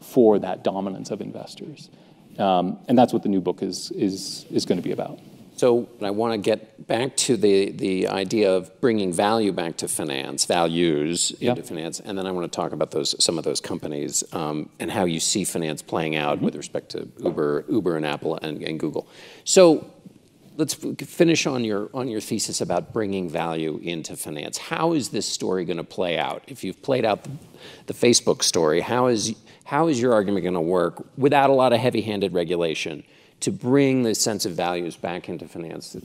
[0.00, 1.90] for that dominance of investors.
[2.38, 5.18] Um, and that's what the new book is, is, is going to be about.
[5.56, 9.88] So I want to get back to the, the idea of bringing value back to
[9.88, 11.56] finance, values yep.
[11.56, 14.68] into finance, and then I want to talk about those some of those companies um,
[14.78, 16.44] and how you see finance playing out mm-hmm.
[16.44, 19.08] with respect to Uber, Uber and Apple and, and Google.
[19.44, 19.90] So
[20.58, 24.58] let's finish on your on your thesis about bringing value into finance.
[24.58, 26.42] How is this story going to play out?
[26.48, 27.30] If you've played out the,
[27.86, 31.72] the Facebook story, how is how is your argument going to work without a lot
[31.72, 33.04] of heavy-handed regulation?
[33.40, 35.96] To bring the sense of values back into finance?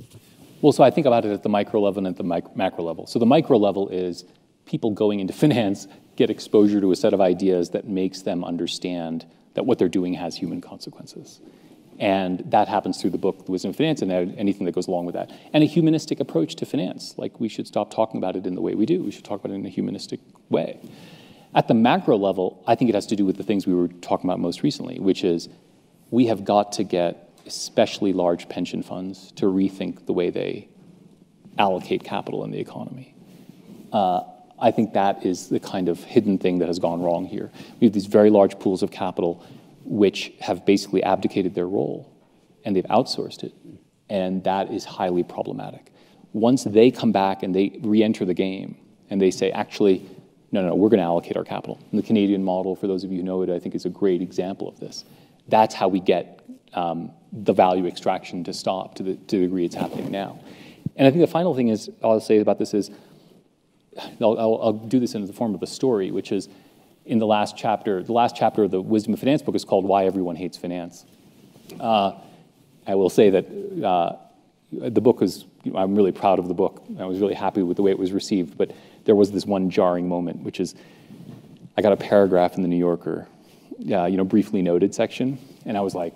[0.62, 2.24] Well, so I think about it at the micro level and at the
[2.56, 3.08] macro level.
[3.08, 4.26] So the micro level is
[4.66, 9.26] people going into finance get exposure to a set of ideas that makes them understand
[9.54, 11.40] that what they're doing has human consequences.
[12.00, 15.06] And that happens through the book, The Wisdom of Finance, and anything that goes along
[15.06, 15.32] with that.
[15.54, 17.14] And a humanistic approach to finance.
[17.18, 19.04] Like, we should stop talking about it in the way we do.
[19.04, 20.80] We should talk about it in a humanistic way.
[21.54, 23.88] At the macro level, I think it has to do with the things we were
[23.88, 25.50] talking about most recently, which is
[26.12, 30.68] we have got to get especially large pension funds to rethink the way they
[31.58, 33.16] allocate capital in the economy.
[33.92, 34.22] Uh,
[34.60, 37.50] I think that is the kind of hidden thing that has gone wrong here.
[37.80, 39.44] We have these very large pools of capital
[39.84, 42.14] which have basically abdicated their role
[42.64, 43.54] and they've outsourced it.
[44.10, 45.92] And that is highly problematic.
[46.34, 48.78] Once they come back and they re enter the game
[49.10, 50.06] and they say, actually,
[50.52, 51.80] no, no, we're going to allocate our capital.
[51.92, 53.90] And the Canadian model, for those of you who know it, I think is a
[53.90, 55.06] great example of this
[55.48, 59.66] that's how we get um, the value extraction to stop to the, to the degree
[59.66, 60.40] it's happening now.
[60.96, 62.92] And I think the final thing is I'll say about this is
[64.22, 66.48] I'll, I'll, I'll, do this in the form of a story, which is
[67.06, 68.04] in the last chapter.
[68.04, 71.06] The last chapter of the Wisdom of Finance book is called "Why Everyone Hates Finance."
[71.80, 72.14] Uh,
[72.88, 74.16] I will say that uh,
[74.72, 75.46] the book is.
[75.76, 76.84] I'm really proud of the book.
[77.00, 78.58] I was really happy with the way it was received.
[78.58, 78.72] But
[79.06, 80.76] there was this one jarring moment, which is
[81.78, 83.28] I got a paragraph in the New Yorker
[83.90, 86.16] uh, you know, briefly noted section, and I was like,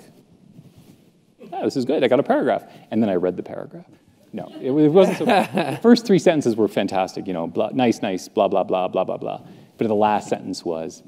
[1.52, 2.04] oh, this is good.
[2.04, 2.64] I got a paragraph.
[2.92, 3.86] And then I read the paragraph.
[4.34, 5.76] No, it, it wasn't so bad.
[5.78, 9.04] the first three sentences were fantastic, you know, blah, nice, nice, blah, blah, blah, blah,
[9.04, 9.42] blah, blah.
[9.78, 11.04] But the last sentence was,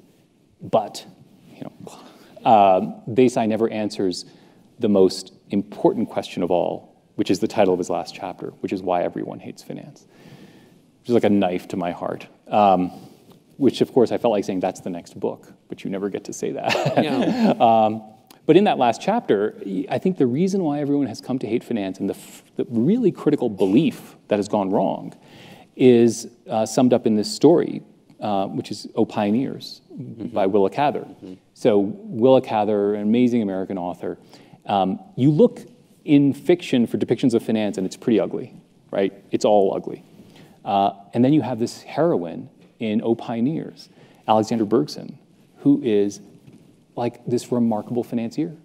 [0.62, 1.06] but,
[1.54, 4.26] you know, Desai never answers
[4.80, 8.72] the most important question of all, which is the title of his last chapter, which
[8.72, 10.06] is why everyone hates finance,
[11.02, 12.28] which is like a knife to my heart.
[12.48, 12.92] Um,
[13.58, 16.24] which of course I felt like saying that's the next book, but you never get
[16.26, 16.74] to say that.
[17.04, 17.50] Yeah.
[17.60, 18.04] um,
[18.46, 21.66] but in that last chapter, I think the reason why everyone has come to hate
[21.66, 25.14] finance and the, f- the really critical belief that has gone wrong
[25.76, 27.84] is uh, summed up in this story,
[28.22, 30.28] uh, which is O Pioneers mm-hmm.
[30.28, 31.02] by Willa Cather.
[31.02, 31.34] Mm-hmm.
[31.54, 34.18] So, Willa Cather, an amazing American author,
[34.66, 35.60] um, you look
[36.06, 38.54] in fiction for depictions of finance and it's pretty ugly,
[38.92, 39.14] right?
[39.32, 40.04] It's all ugly.
[40.64, 43.90] Uh, and then you have this heroine in O Pioneers,
[44.28, 45.18] Alexandra Bergson,
[45.60, 46.22] who is
[46.96, 48.56] like this remarkable financier.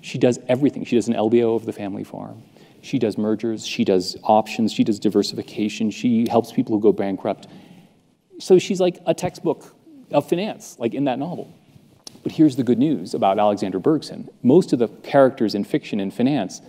[0.00, 0.84] She does everything.
[0.84, 2.42] She does an LBO of the family farm.
[2.82, 3.66] She does mergers.
[3.66, 4.72] She does options.
[4.72, 5.90] She does diversification.
[5.90, 7.48] She helps people who go bankrupt.
[8.38, 9.74] So she's like a textbook
[10.12, 11.52] of finance, like in that novel.
[12.22, 16.12] But here's the good news about Alexandra Bergson most of the characters in fiction and
[16.12, 16.62] finance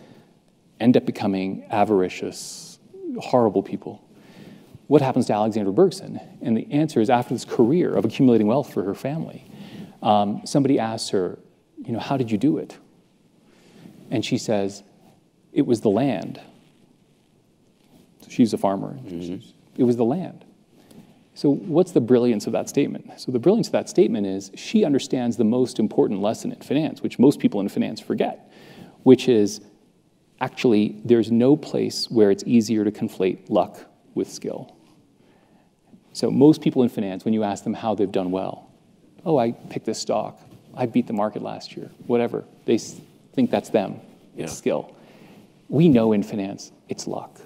[0.80, 2.80] end up becoming avaricious,
[3.19, 4.01] horrible people
[4.89, 6.19] what happens to Alexandra Bergson?
[6.41, 9.45] And the answer is after this career of accumulating wealth for her family,
[10.01, 11.37] um, somebody asks her,
[11.77, 12.75] you know, how did you do it?
[14.09, 14.81] And she says,
[15.53, 16.41] it was the land.
[18.29, 18.93] She's a farmer.
[18.93, 19.47] Mm-hmm.
[19.77, 20.43] It was the land.
[21.35, 23.11] So, what's the brilliance of that statement?
[23.21, 27.03] So, the brilliance of that statement is she understands the most important lesson in finance,
[27.03, 28.51] which most people in finance forget,
[29.03, 29.61] which is
[30.41, 33.85] actually there's no place where it's easier to conflate luck
[34.15, 34.75] with skill.
[36.20, 38.70] So, most people in finance, when you ask them how they've done well,
[39.26, 40.38] oh, I picked this stock,
[40.76, 44.01] I beat the market last year, whatever, they think that's them,
[44.36, 44.43] yeah.
[44.43, 44.93] it's skill.
[45.70, 47.39] We know in finance it's luck.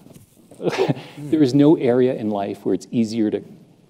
[1.20, 3.44] there is no area in life where it's easier to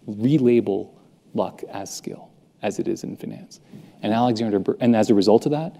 [0.06, 0.90] relabel
[1.34, 2.30] luck as skill
[2.62, 3.62] as it is in finance.
[4.02, 5.78] And Alexander, and as a result of that,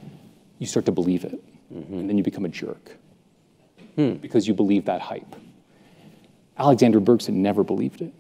[0.60, 1.44] you start to believe it,
[1.74, 1.94] mm-hmm.
[1.94, 2.94] and then you become a jerk
[3.98, 4.14] hmm.
[4.14, 5.36] because you believe that hype.
[6.58, 8.14] Alexander Bergson never believed it.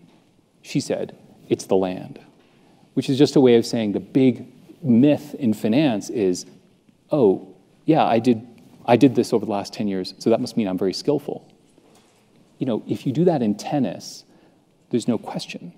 [0.64, 1.16] She said,
[1.47, 2.20] "It's the land,"
[2.95, 4.47] which is just a way of saying the big
[4.82, 6.47] myth in finance is,
[7.11, 7.49] "Oh,
[7.86, 8.47] yeah, I did,
[8.86, 11.45] I did this over the last ten years, so that must mean I'm very skillful."
[12.57, 14.24] You know, if you do that in tennis,
[14.89, 15.74] there's no question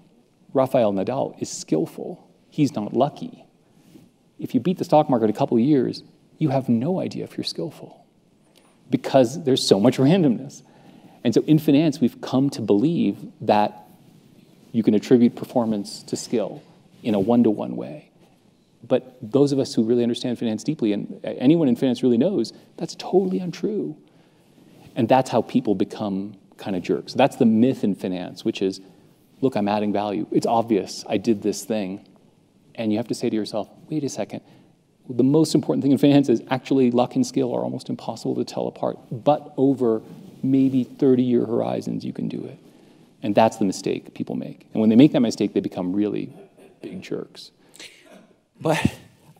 [0.53, 2.25] Rafael Nadal is skillful.
[2.49, 3.45] He's not lucky.
[4.39, 6.03] If you beat the stock market a couple of years,
[6.37, 8.05] you have no idea if you're skillful
[8.89, 10.63] because there's so much randomness.
[11.23, 13.84] And so in finance, we've come to believe that
[14.75, 16.61] you can attribute performance to skill
[17.01, 18.11] in a one to one way.
[18.85, 22.51] But those of us who really understand finance deeply, and anyone in finance really knows,
[22.75, 23.95] that's totally untrue.
[24.93, 27.13] And that's how people become kind of jerks.
[27.13, 28.81] That's the myth in finance, which is
[29.39, 30.27] look, I'm adding value.
[30.29, 32.05] It's obvious I did this thing.
[32.75, 34.41] And you have to say to yourself, wait a second.
[35.07, 38.43] The most important thing in finance is actually luck and skill are almost impossible to
[38.43, 38.97] tell apart.
[39.09, 40.01] But over
[40.43, 42.59] maybe 30 year horizons, you can do it.
[43.25, 44.67] And that's the mistake people make.
[44.71, 46.31] And when they make that mistake, they become really
[46.83, 47.49] big jerks.
[48.61, 48.77] But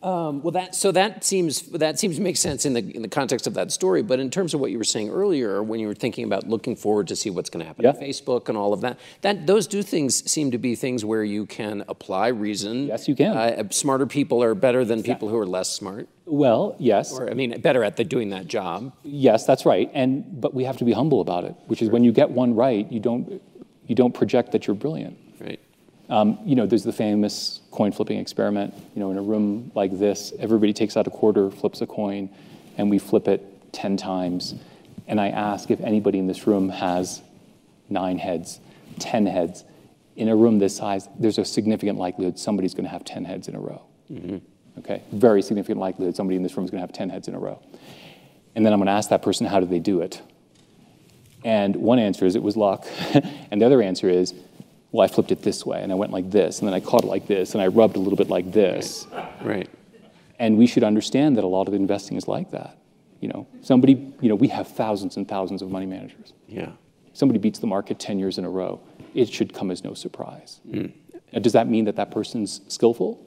[0.01, 3.07] um, well, that so that seems that seems to make sense in the in the
[3.07, 4.01] context of that story.
[4.01, 6.75] But in terms of what you were saying earlier, when you were thinking about looking
[6.75, 7.91] forward to see what's going to happen yeah.
[7.91, 11.23] on Facebook and all of that, that those do things seem to be things where
[11.23, 12.88] you can apply reason.
[12.88, 13.38] Yes, you can.
[13.38, 16.09] Uh, smarter people are better than people who are less smart.
[16.25, 17.13] Well, yes.
[17.13, 18.93] Or I mean, better at the, doing that job.
[19.03, 19.91] Yes, that's right.
[19.93, 22.55] And but we have to be humble about it, which is when you get one
[22.55, 23.41] right, you don't
[23.88, 25.17] you don't project that you're brilliant.
[25.39, 25.59] Right.
[26.09, 28.73] Um, you know, there's the famous coin flipping experiment.
[28.93, 32.29] You know, in a room like this, everybody takes out a quarter, flips a coin,
[32.77, 34.55] and we flip it 10 times.
[35.07, 37.21] And I ask if anybody in this room has
[37.89, 38.59] nine heads,
[38.99, 39.63] 10 heads.
[40.15, 43.47] In a room this size, there's a significant likelihood somebody's going to have 10 heads
[43.47, 43.81] in a row.
[44.11, 44.38] Mm-hmm.
[44.79, 45.03] Okay?
[45.11, 47.39] Very significant likelihood somebody in this room is going to have 10 heads in a
[47.39, 47.61] row.
[48.55, 50.21] And then I'm going to ask that person, how did they do it?
[51.46, 52.86] And one answer is it was luck.
[53.52, 54.34] and the other answer is
[54.91, 57.04] well, I flipped it this way, and I went like this, and then I caught
[57.04, 59.06] it like this, and I rubbed a little bit like this.
[59.41, 59.70] Right.
[60.39, 62.78] And we should understand that a lot of investing is like that.
[63.20, 66.32] You know, somebody, you know, we have thousands and thousands of money managers.
[66.48, 66.72] Yeah.
[67.12, 68.80] Somebody beats the market 10 years in a row.
[69.14, 70.62] It should come as no surprise.
[70.70, 70.93] Mm.
[71.34, 73.22] Now, does that mean that that person's skillful?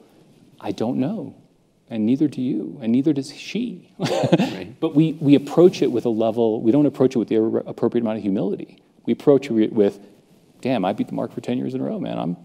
[0.59, 1.35] I don't know.
[1.89, 3.91] And neither do you, and neither does she.
[3.99, 4.75] right.
[4.79, 8.03] But we, we approach it with a level, we don't approach it with the appropriate
[8.03, 8.81] amount of humility.
[9.05, 9.99] We approach it with,
[10.61, 12.19] damn, I beat the mark for 10 years in a row, man.
[12.19, 12.37] I'm,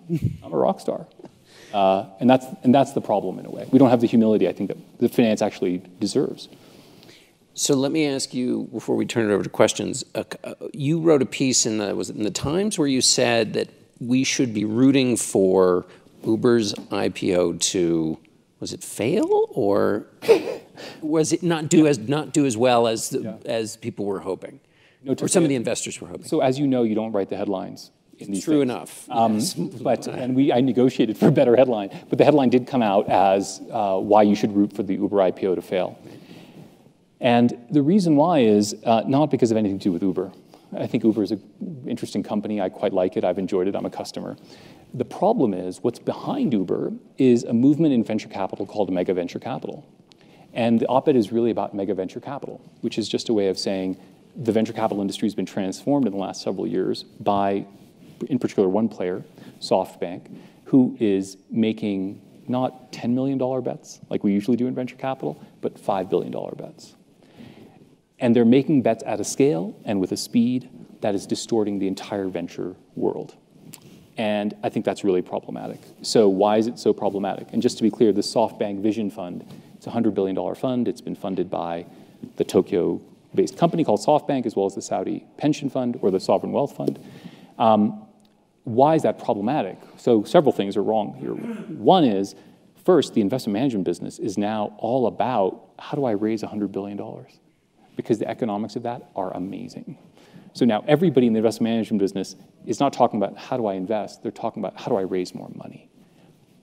[0.42, 1.06] I'm a rock star.
[1.72, 3.66] Uh, and, that's, and that's the problem in a way.
[3.72, 6.48] We don't have the humility I think that the finance actually deserves.
[7.54, 10.04] So let me ask you before we turn it over to questions.
[10.14, 13.00] Uh, uh, you wrote a piece in the was it in the Times where you
[13.00, 13.68] said that
[14.00, 15.84] we should be rooting for
[16.24, 18.18] Uber's IPO to
[18.64, 20.06] was it fail or
[21.02, 23.36] was it not do as not do as well as the, yeah.
[23.44, 24.58] as people were hoping,
[25.02, 26.24] no, or some of the investors were hoping?
[26.24, 27.90] So as you know, you don't write the headlines
[28.40, 29.08] True enough.
[29.10, 29.54] Um, yes.
[29.54, 33.08] But and we I negotiated for a better headline, but the headline did come out
[33.08, 35.98] as uh, why you should root for the Uber IPO to fail.
[37.20, 40.32] And the reason why is uh, not because of anything to do with Uber.
[40.76, 42.60] I think Uber is an interesting company.
[42.60, 43.24] I quite like it.
[43.24, 43.76] I've enjoyed it.
[43.76, 44.36] I'm a customer.
[44.94, 49.40] The problem is what's behind Uber is a movement in venture capital called mega venture
[49.40, 49.84] capital.
[50.52, 53.48] And the op ed is really about mega venture capital, which is just a way
[53.48, 53.98] of saying
[54.36, 57.66] the venture capital industry has been transformed in the last several years by
[58.28, 59.24] in particular one player,
[59.60, 60.30] SoftBank,
[60.66, 65.74] who is making not $10 million bets like we usually do in venture capital, but
[65.74, 66.94] $5 billion bets.
[68.20, 70.70] And they're making bets at a scale and with a speed
[71.00, 73.34] that is distorting the entire venture world.
[74.16, 75.80] And I think that's really problematic.
[76.02, 77.48] So, why is it so problematic?
[77.52, 79.44] And just to be clear, the SoftBank Vision Fund,
[79.74, 80.86] it's a $100 billion fund.
[80.86, 81.86] It's been funded by
[82.36, 83.00] the Tokyo
[83.34, 86.76] based company called SoftBank, as well as the Saudi Pension Fund or the Sovereign Wealth
[86.76, 86.98] Fund.
[87.58, 88.06] Um,
[88.64, 89.78] why is that problematic?
[89.96, 91.32] So several things are wrong here.
[91.32, 92.34] One is,
[92.84, 96.98] first, the investment management business is now all about how do I raise $100 billion?
[97.96, 99.98] Because the economics of that are amazing.
[100.54, 103.74] So now everybody in the investment management business is not talking about how do I
[103.74, 105.90] invest, they're talking about how do I raise more money.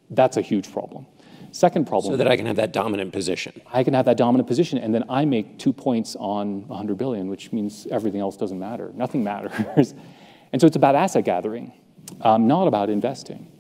[0.10, 1.06] That's a huge problem.
[1.52, 2.14] Second problem.
[2.14, 3.62] So that I can have that dominant position.
[3.74, 7.28] I can have that dominant position, and then I make two points on 100 billion,
[7.28, 8.92] which means everything else doesn't matter.
[8.96, 9.94] Nothing matters.
[10.54, 11.74] and so it's about asset gathering,
[12.22, 13.52] um, not about investing.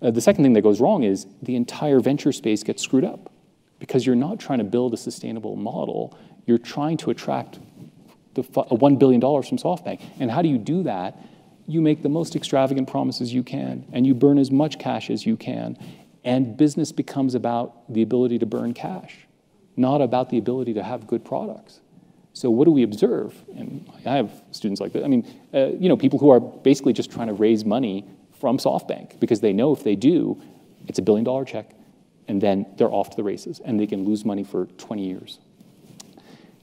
[0.00, 3.32] Uh, the second thing that goes wrong is the entire venture space gets screwed up
[3.80, 6.16] because you're not trying to build a sustainable model.
[6.46, 7.58] You're trying to attract
[8.34, 10.00] the $1 billion from SoftBank.
[10.20, 11.18] And how do you do that?
[11.66, 15.26] You make the most extravagant promises you can, and you burn as much cash as
[15.26, 15.76] you can.
[16.24, 19.26] And business becomes about the ability to burn cash,
[19.76, 21.80] not about the ability to have good products.
[22.32, 23.34] So what do we observe?
[23.56, 25.04] And I have students like that.
[25.04, 28.04] I mean, uh, you know, people who are basically just trying to raise money
[28.38, 30.40] from SoftBank because they know if they do,
[30.86, 31.70] it's a billion dollar check,
[32.28, 35.38] and then they're off to the races, and they can lose money for 20 years.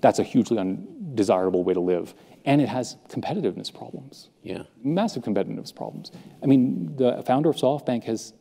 [0.02, 2.14] That's a hugely undesirable way to live.
[2.46, 4.30] And it has competitiveness problems.
[4.44, 4.64] Yeah.
[4.84, 6.12] Massive competitiveness problems.
[6.42, 8.34] I mean, the founder of SoftBank has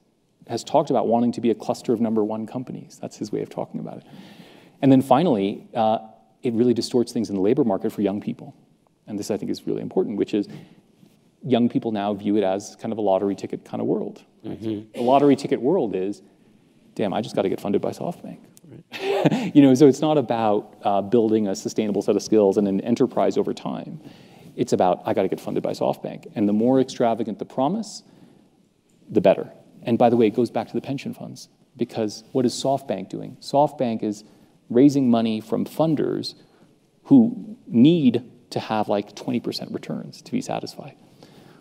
[0.48, 2.98] has talked about wanting to be a cluster of number one companies.
[3.00, 4.04] That's his way of talking about it.
[4.80, 5.98] And then finally, uh,
[6.42, 8.54] it really distorts things in the labor market for young people.
[9.06, 10.46] And this, I think, is really important, which is
[11.42, 14.22] young people now view it as kind of a lottery ticket kind of world.
[14.44, 14.92] Mm-hmm.
[14.94, 16.22] The lottery ticket world is,
[16.94, 18.38] damn, I just got to get funded by SoftBank.
[18.66, 19.54] Right.
[19.54, 22.80] you know, so it's not about uh, building a sustainable set of skills and an
[22.80, 24.00] enterprise over time.
[24.56, 28.02] It's about I got to get funded by SoftBank, and the more extravagant the promise,
[29.08, 29.52] the better.
[29.82, 33.08] And by the way, it goes back to the pension funds because what is SoftBank
[33.08, 33.36] doing?
[33.40, 34.24] SoftBank is
[34.68, 36.34] raising money from funders
[37.04, 40.96] who need to have like 20% returns to be satisfied.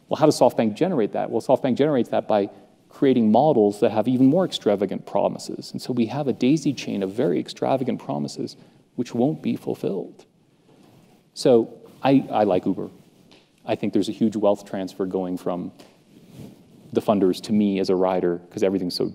[0.07, 1.29] Well, how does SoftBank generate that?
[1.29, 2.49] Well, SoftBank generates that by
[2.95, 5.73] creating models that have even more extravagant promises.
[5.73, 8.55] And so we have a daisy chain of very extravagant promises
[8.95, 10.25] which won't be fulfilled.
[11.33, 12.89] So I, I like Uber.
[13.65, 15.73] I think there's a huge wealth transfer going from
[16.93, 19.11] the funders to me as a rider because everything's so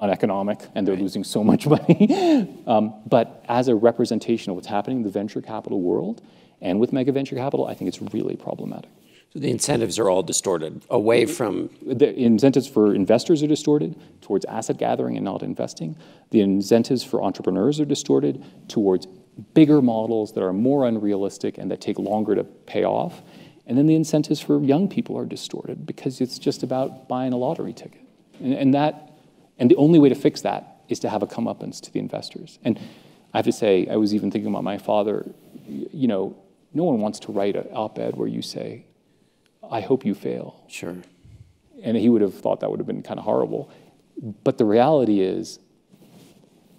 [0.00, 1.02] uneconomic and they're right.
[1.02, 2.62] losing so much money.
[2.68, 6.22] um, but as a representation of what's happening in the venture capital world
[6.60, 8.90] and with mega venture capital, I think it's really problematic.
[9.32, 11.68] So the incentives are all distorted away from.
[11.82, 15.96] The incentives for investors are distorted towards asset gathering and not investing.
[16.30, 19.06] The incentives for entrepreneurs are distorted towards
[19.54, 23.20] bigger models that are more unrealistic and that take longer to pay off.
[23.66, 27.36] And then the incentives for young people are distorted because it's just about buying a
[27.36, 28.00] lottery ticket.
[28.40, 29.12] And, and that,
[29.58, 32.58] and the only way to fix that is to have a comeuppance to the investors.
[32.64, 32.78] And
[33.34, 35.30] I have to say, I was even thinking about my father.
[35.66, 36.36] You know,
[36.72, 38.86] no one wants to write an op-ed where you say,
[39.70, 40.96] "I hope you fail." Sure.
[41.82, 43.70] And he would have thought that would have been kind of horrible.
[44.42, 45.60] But the reality is,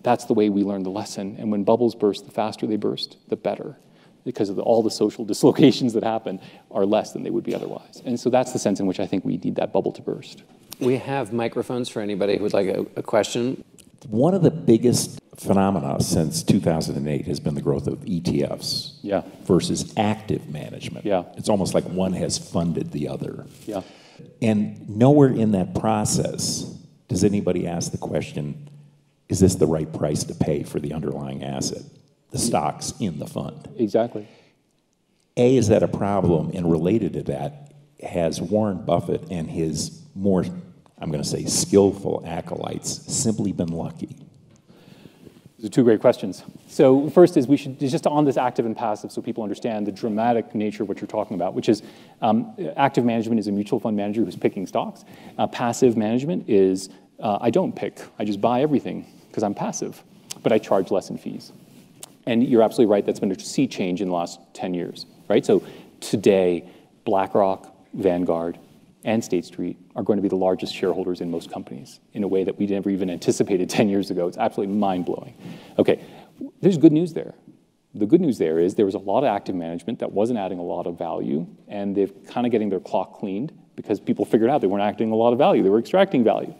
[0.03, 1.37] that's the way we learn the lesson.
[1.39, 3.77] And when bubbles burst, the faster they burst, the better
[4.25, 6.39] because of the, all the social dislocations that happen,
[6.71, 8.01] are less than they would be otherwise.
[8.05, 10.43] And so that's the sense in which I think we need that bubble to burst.
[10.79, 13.63] We have microphones for anybody who would like a, a question.
[14.07, 19.23] One of the biggest phenomena since 2008 has been the growth of ETFs yeah.
[19.43, 21.05] versus active management.
[21.05, 21.23] Yeah.
[21.37, 23.45] It's almost like one has funded the other.
[23.65, 23.81] Yeah.
[24.41, 26.63] And nowhere in that process
[27.07, 28.69] does anybody ask the question,
[29.29, 31.83] is this the right price to pay for the underlying asset?
[32.31, 33.67] the stocks in the fund.
[33.77, 34.27] Exactly.
[35.37, 36.51] A, is that a problem?
[36.53, 37.73] And related to that,
[38.03, 40.43] has Warren Buffett and his more,
[40.99, 44.15] I'm going to say, skillful acolytes simply been lucky?
[45.59, 46.41] These are two great questions.
[46.69, 49.91] So first is we should just on this active and passive so people understand the
[49.91, 51.83] dramatic nature of what you're talking about, which is
[52.21, 55.03] um, active management is a mutual fund manager who's picking stocks.
[55.37, 56.89] Uh, passive management is
[57.19, 60.01] uh, I don't pick, I just buy everything because I'm passive,
[60.43, 61.51] but I charge less in fees.
[62.25, 65.45] And you're absolutely right, that's been a sea change in the last 10 years, right?
[65.45, 65.61] So
[65.99, 66.69] today,
[67.03, 68.57] BlackRock, Vanguard,
[69.03, 72.27] and State Street are going to be the largest shareholders in most companies in a
[72.27, 74.27] way that we never even anticipated 10 years ago.
[74.27, 75.35] It's absolutely mind blowing.
[75.77, 76.03] Okay,
[76.61, 77.33] there's good news there.
[77.95, 80.59] The good news there is there was a lot of active management that wasn't adding
[80.59, 84.49] a lot of value, and they're kind of getting their clock cleaned because people figured
[84.49, 85.63] out they weren't adding a lot of value.
[85.63, 86.53] They were extracting value.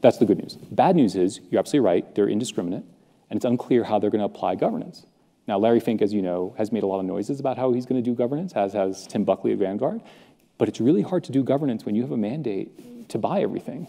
[0.00, 0.56] That's the good news.
[0.56, 2.84] Bad news is, you're absolutely right, they're indiscriminate
[3.32, 5.06] and it's unclear how they're going to apply governance.
[5.48, 7.86] Now, Larry Fink, as you know, has made a lot of noises about how he's
[7.86, 10.02] going to do governance, as has Tim Buckley at Vanguard.
[10.62, 13.88] But it's really hard to do governance when you have a mandate to buy everything.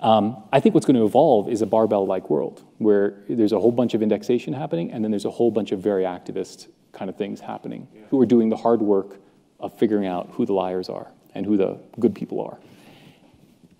[0.00, 3.72] Um, I think what's going to evolve is a barbell-like world where there's a whole
[3.72, 7.16] bunch of indexation happening, and then there's a whole bunch of very activist kind of
[7.16, 8.02] things happening yeah.
[8.10, 9.16] who are doing the hard work
[9.60, 12.58] of figuring out who the liars are and who the good people are.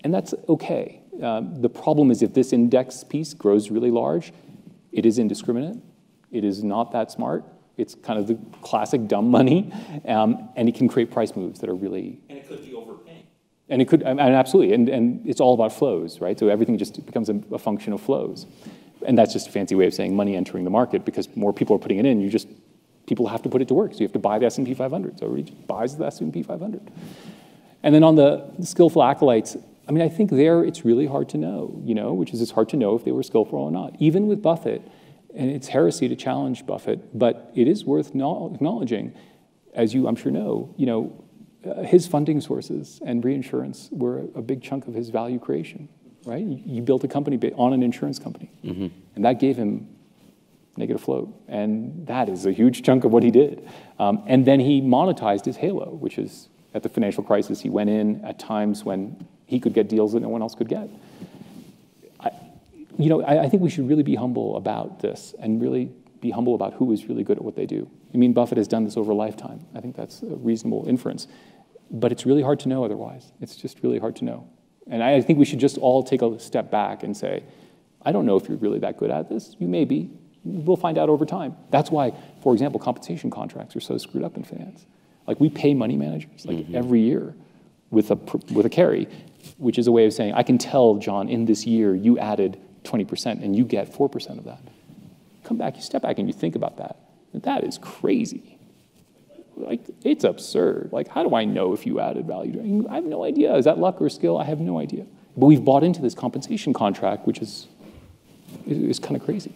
[0.03, 1.03] And that's okay.
[1.23, 4.33] Uh, the problem is if this index piece grows really large,
[4.93, 5.77] it is indiscriminate.
[6.31, 7.45] It is not that smart.
[7.83, 9.73] It's kind of the classic dumb money,
[10.07, 12.21] um, and it can create price moves that are really.
[12.29, 13.27] And it could be overpaying.
[13.69, 16.39] And it could, and absolutely, and, and it's all about flows, right?
[16.39, 18.47] So everything just becomes a, a function of flows.
[19.07, 21.77] And that's just a fancy way of saying money entering the market because more people
[21.77, 22.21] are putting it in.
[22.21, 22.49] You just,
[23.07, 23.93] people have to put it to work.
[23.93, 25.19] So you have to buy the S&P 500.
[25.19, 26.91] So everybody buys the S&P 500.
[27.83, 29.57] And then on the skillful acolytes,
[29.89, 32.53] I mean, I think there it's really hard to know, you know, which is it's
[32.53, 33.97] hard to know if they were skillful or not.
[33.99, 34.83] Even with Buffett,
[35.35, 39.15] and it's heresy to challenge Buffett, but it is worth acknowledging,
[39.75, 41.25] as you I'm sure know, you know,
[41.65, 45.89] uh, his funding sources and reinsurance were a big chunk of his value creation,
[46.25, 46.45] right?
[46.45, 48.89] You, you built a company on an insurance company, mm-hmm.
[49.15, 49.89] and that gave him
[50.77, 53.69] negative float, and that is a huge chunk of what he did.
[53.99, 57.91] Um, and then he monetized his halo, which is at the financial crisis, he went
[57.91, 60.89] in at times when he could get deals that no one else could get.
[63.03, 65.93] I, you know, I, I think we should really be humble about this and really
[66.21, 67.91] be humble about who is really good at what they do.
[68.15, 69.67] I mean, Buffett has done this over a lifetime.
[69.75, 71.27] I think that's a reasonable inference.
[71.91, 73.33] But it's really hard to know otherwise.
[73.41, 74.49] It's just really hard to know.
[74.89, 77.45] And I think we should just all take a step back and say,
[78.03, 79.57] I don't know if you're really that good at this.
[79.59, 80.11] You may be.
[80.45, 81.57] We'll find out over time.
[81.71, 84.87] That's why, for example, compensation contracts are so screwed up in finance.
[85.27, 86.75] Like we pay money managers like mm-hmm.
[86.75, 87.35] every year
[87.91, 88.17] with a
[88.53, 89.09] with a carry,
[89.59, 92.59] which is a way of saying I can tell John in this year you added
[92.85, 94.61] 20% and you get 4% of that.
[95.45, 96.97] Come back, you step back and you think about that.
[97.35, 98.59] That is crazy.
[99.57, 100.91] Like it's absurd.
[100.93, 102.87] Like how do I know if you added value?
[102.91, 103.55] I have no idea.
[103.55, 104.37] Is that luck or skill?
[104.37, 105.07] I have no idea.
[105.37, 107.67] But we've bought into this compensation contract, which is
[108.67, 109.55] is, kind of crazy.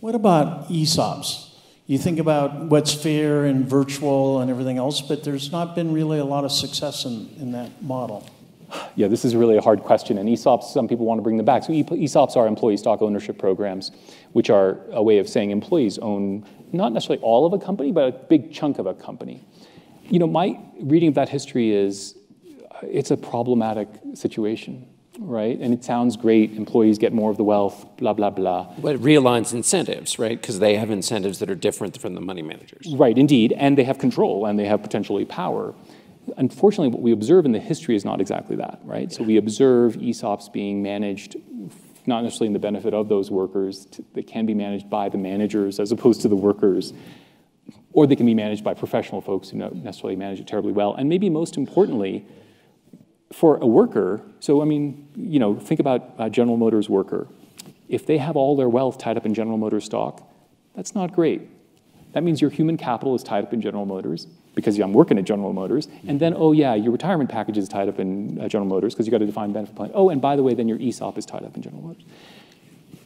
[0.00, 1.50] What about ESOPs?
[1.90, 6.20] you think about what's fair and virtual and everything else, but there's not been really
[6.20, 8.24] a lot of success in, in that model.
[8.96, 10.18] Yeah, this is really a hard question.
[10.18, 11.64] And ESOPs, some people want to bring them back.
[11.64, 13.90] So ESOPs are employee stock ownership programs,
[14.32, 18.04] which are a way of saying employees own not necessarily all of a company, but
[18.08, 19.44] a big chunk of a company.
[20.08, 22.16] You know, my reading of that history is
[22.70, 24.86] uh, it's a problematic situation
[25.20, 25.58] right?
[25.58, 26.56] And it sounds great.
[26.56, 28.72] Employees get more of the wealth, blah, blah, blah.
[28.78, 30.40] But it realigns incentives, right?
[30.40, 32.86] Because they have incentives that are different from the money managers.
[32.94, 33.52] Right, indeed.
[33.52, 35.74] And they have control and they have potentially power.
[36.36, 39.12] Unfortunately, what we observe in the history is not exactly that, right?
[39.12, 41.36] So we observe ESOPs being managed
[42.06, 43.86] not necessarily in the benefit of those workers.
[44.14, 46.92] They can be managed by the managers as opposed to the workers.
[47.92, 50.94] Or they can be managed by professional folks who don't necessarily manage it terribly well.
[50.94, 52.26] And maybe most importantly,
[53.32, 57.28] for a worker, so I mean, you know, think about a General Motors worker.
[57.88, 60.28] If they have all their wealth tied up in General Motors stock,
[60.74, 61.48] that's not great.
[62.12, 65.24] That means your human capital is tied up in General Motors because I'm working at
[65.24, 65.88] General Motors.
[66.06, 69.06] And then, oh yeah, your retirement package is tied up in uh, General Motors because
[69.06, 69.90] you got a defined benefit plan.
[69.94, 72.04] Oh, and by the way, then your ESOP is tied up in General Motors.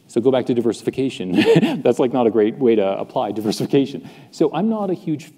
[0.07, 1.31] So go back to diversification.
[1.81, 4.09] That's like not a great way to apply diversification.
[4.31, 5.31] So I'm not a huge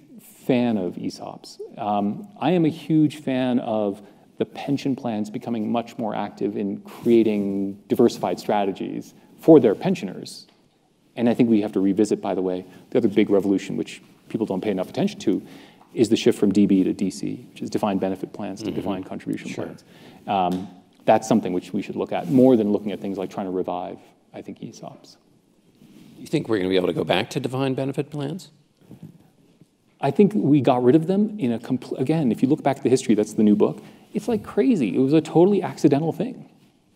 [0.46, 1.60] fan of ESOPs.
[1.78, 4.02] Um, I am a huge fan of
[4.38, 10.46] the pension plans becoming much more active in creating diversified strategies for their pensioners.
[11.16, 14.02] And I think we have to revisit, by the way, the other big revolution, which
[14.30, 15.42] people don't pay enough attention to,
[15.98, 18.76] is the shift from DB to DC, which is defined benefit plans to mm-hmm.
[18.76, 19.66] defined contribution sure.
[19.66, 19.84] plans.
[20.28, 20.68] Um,
[21.06, 23.52] that's something which we should look at more than looking at things like trying to
[23.52, 23.98] revive,
[24.32, 25.18] I think, ESOPs.
[26.20, 28.52] You think we're going to be able to go back to defined benefit plans?
[30.00, 32.78] I think we got rid of them in a complete, again, if you look back
[32.78, 33.82] at the history, that's the new book.
[34.14, 34.96] It's like crazy.
[34.96, 36.48] It was a totally accidental thing,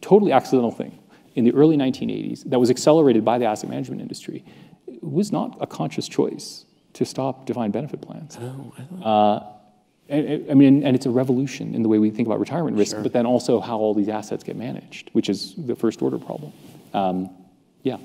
[0.01, 0.99] totally accidental thing
[1.33, 4.45] in the early 1980s that was accelerated by the asset management industry.
[4.85, 8.37] It was not a conscious choice to stop defined benefit plans.
[8.39, 9.53] Oh, I, uh,
[10.11, 13.03] I mean, and it's a revolution in the way we think about retirement risk, sure.
[13.03, 16.51] but then also how all these assets get managed, which is the first order problem.
[16.93, 17.29] Um,
[17.83, 17.97] yeah.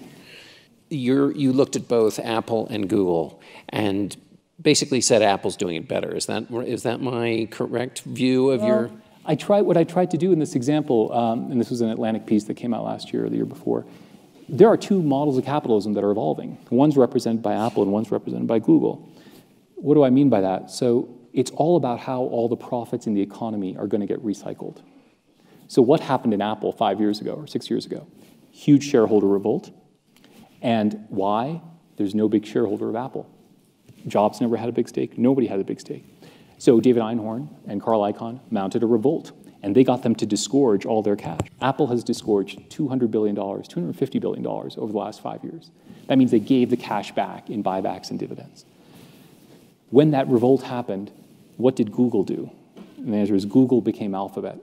[0.89, 4.17] You're, you looked at both Apple and Google, and
[4.61, 6.15] basically said Apple's doing it better.
[6.15, 8.91] Is that is that my correct view of well, your?
[9.25, 11.91] I tried what I tried to do in this example, um, and this was an
[11.91, 13.85] Atlantic piece that came out last year or the year before.
[14.49, 16.59] There are two models of capitalism that are evolving.
[16.71, 19.09] One's represented by Apple and one's represented by Google.
[19.75, 20.71] What do I mean by that?
[20.71, 24.25] So it's all about how all the profits in the economy are going to get
[24.25, 24.83] recycled.
[25.69, 28.07] So what happened in Apple five years ago or six years ago?
[28.53, 29.71] Huge shareholder revolt.
[30.63, 31.61] And why?
[31.97, 33.29] There's no big shareholder of Apple.
[34.07, 35.19] Jobs never had a big stake.
[35.19, 36.05] Nobody had a big stake.
[36.59, 39.33] So David Einhorn and Carl Icahn mounted a revolt,
[39.67, 41.41] and they got them to disgorge all their cash.
[41.61, 45.73] Apple has disgorged $200 billion, $250 billion over the last five years.
[46.07, 48.65] That means they gave the cash back in buybacks and dividends.
[49.91, 51.11] When that revolt happened,
[51.57, 52.49] what did Google do?
[52.97, 54.61] And the answer is Google became Alphabet,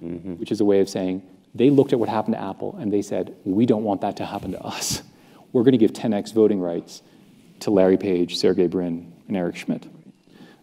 [0.00, 0.34] mm-hmm.
[0.34, 3.02] which is a way of saying they looked at what happened to Apple and they
[3.02, 5.02] said, we don't want that to happen to us.
[5.52, 7.02] We're going to give 10x voting rights
[7.58, 9.88] to Larry Page, Sergey Brin, and Eric Schmidt.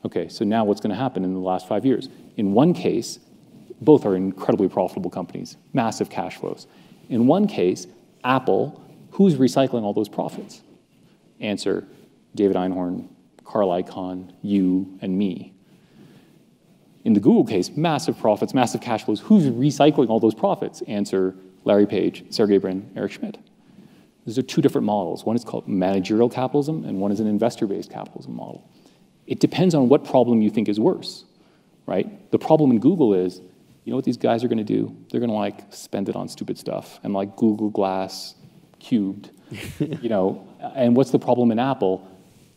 [0.06, 2.08] Okay, so now what's going to happen in the last five years?
[2.38, 3.20] In one case,
[3.82, 6.68] both are incredibly profitable companies, massive cash flows.
[7.10, 7.88] In one case,
[8.24, 10.62] Apple, who's recycling all those profits?
[11.40, 11.88] Answer,
[12.34, 13.08] David Einhorn,
[13.44, 15.54] Carl Icahn, you, and me.
[17.04, 19.20] In the Google case, massive profits, massive cash flows.
[19.20, 20.82] Who's recycling all those profits?
[20.88, 23.38] Answer, Larry Page, Sergey Brin, Eric Schmidt.
[24.26, 25.24] These are two different models.
[25.24, 28.68] One is called managerial capitalism, and one is an investor-based capitalism model.
[29.28, 31.26] It depends on what problem you think is worse,
[31.86, 32.32] right?
[32.32, 33.42] The problem in Google is,
[33.86, 34.98] you know what these guys are going to do?
[35.10, 38.34] They're going to like spend it on stupid stuff and like Google Glass
[38.80, 39.30] cubed,
[39.80, 40.48] you know.
[40.76, 42.12] And what's the problem in Apple?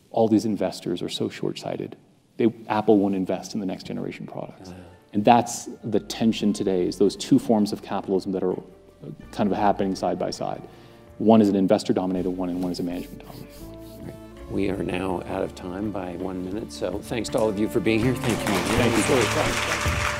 [0.09, 1.95] All these investors are so short-sighted.
[2.37, 4.73] They, Apple won't invest in the next generation products.
[5.13, 8.61] And that's the tension today is those two forms of capitalism that are uh,
[9.31, 10.61] kind of happening side by side.
[11.19, 14.13] One is an investor dominated one, and one is a management dominated one.
[14.49, 17.69] We are now out of time by one minute, so thanks to all of you
[17.69, 18.15] for being here.
[18.15, 18.55] Thank you.
[18.55, 19.13] Thank you.
[19.13, 20.18] Really fun.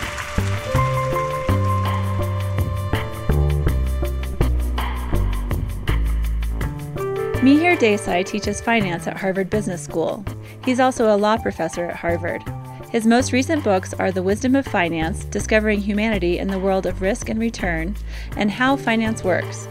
[7.40, 10.26] Mihir Desai teaches finance at Harvard Business School.
[10.66, 12.44] He's also a law professor at Harvard.
[12.92, 17.02] His most recent books are The Wisdom of Finance Discovering Humanity in the World of
[17.02, 17.96] Risk and Return,
[18.36, 19.70] and How Finance Works.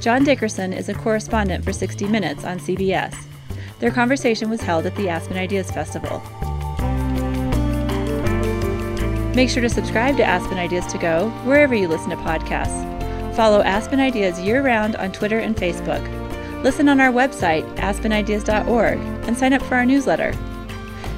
[0.00, 3.16] John Dickerson is a correspondent for 60 Minutes on CBS.
[3.78, 6.20] Their conversation was held at the Aspen Ideas Festival.
[9.34, 12.84] Make sure to subscribe to Aspen Ideas to Go wherever you listen to podcasts.
[13.34, 16.17] Follow Aspen Ideas year round on Twitter and Facebook.
[16.62, 20.34] Listen on our website, aspenideas.org, and sign up for our newsletter.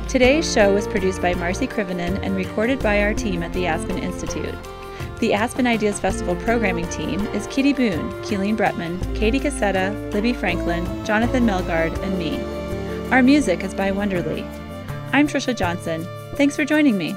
[0.07, 3.97] Today's show was produced by Marci Krivonen and recorded by our team at the Aspen
[3.97, 4.55] Institute.
[5.21, 10.85] The Aspen Ideas Festival programming team is Kitty Boone, Keeleen Bretman, Katie Cassetta, Libby Franklin,
[11.07, 12.39] Jonathan Melgard, and me.
[13.11, 14.43] Our music is by Wonderly.
[15.13, 16.07] I'm Trisha Johnson.
[16.35, 17.15] Thanks for joining me.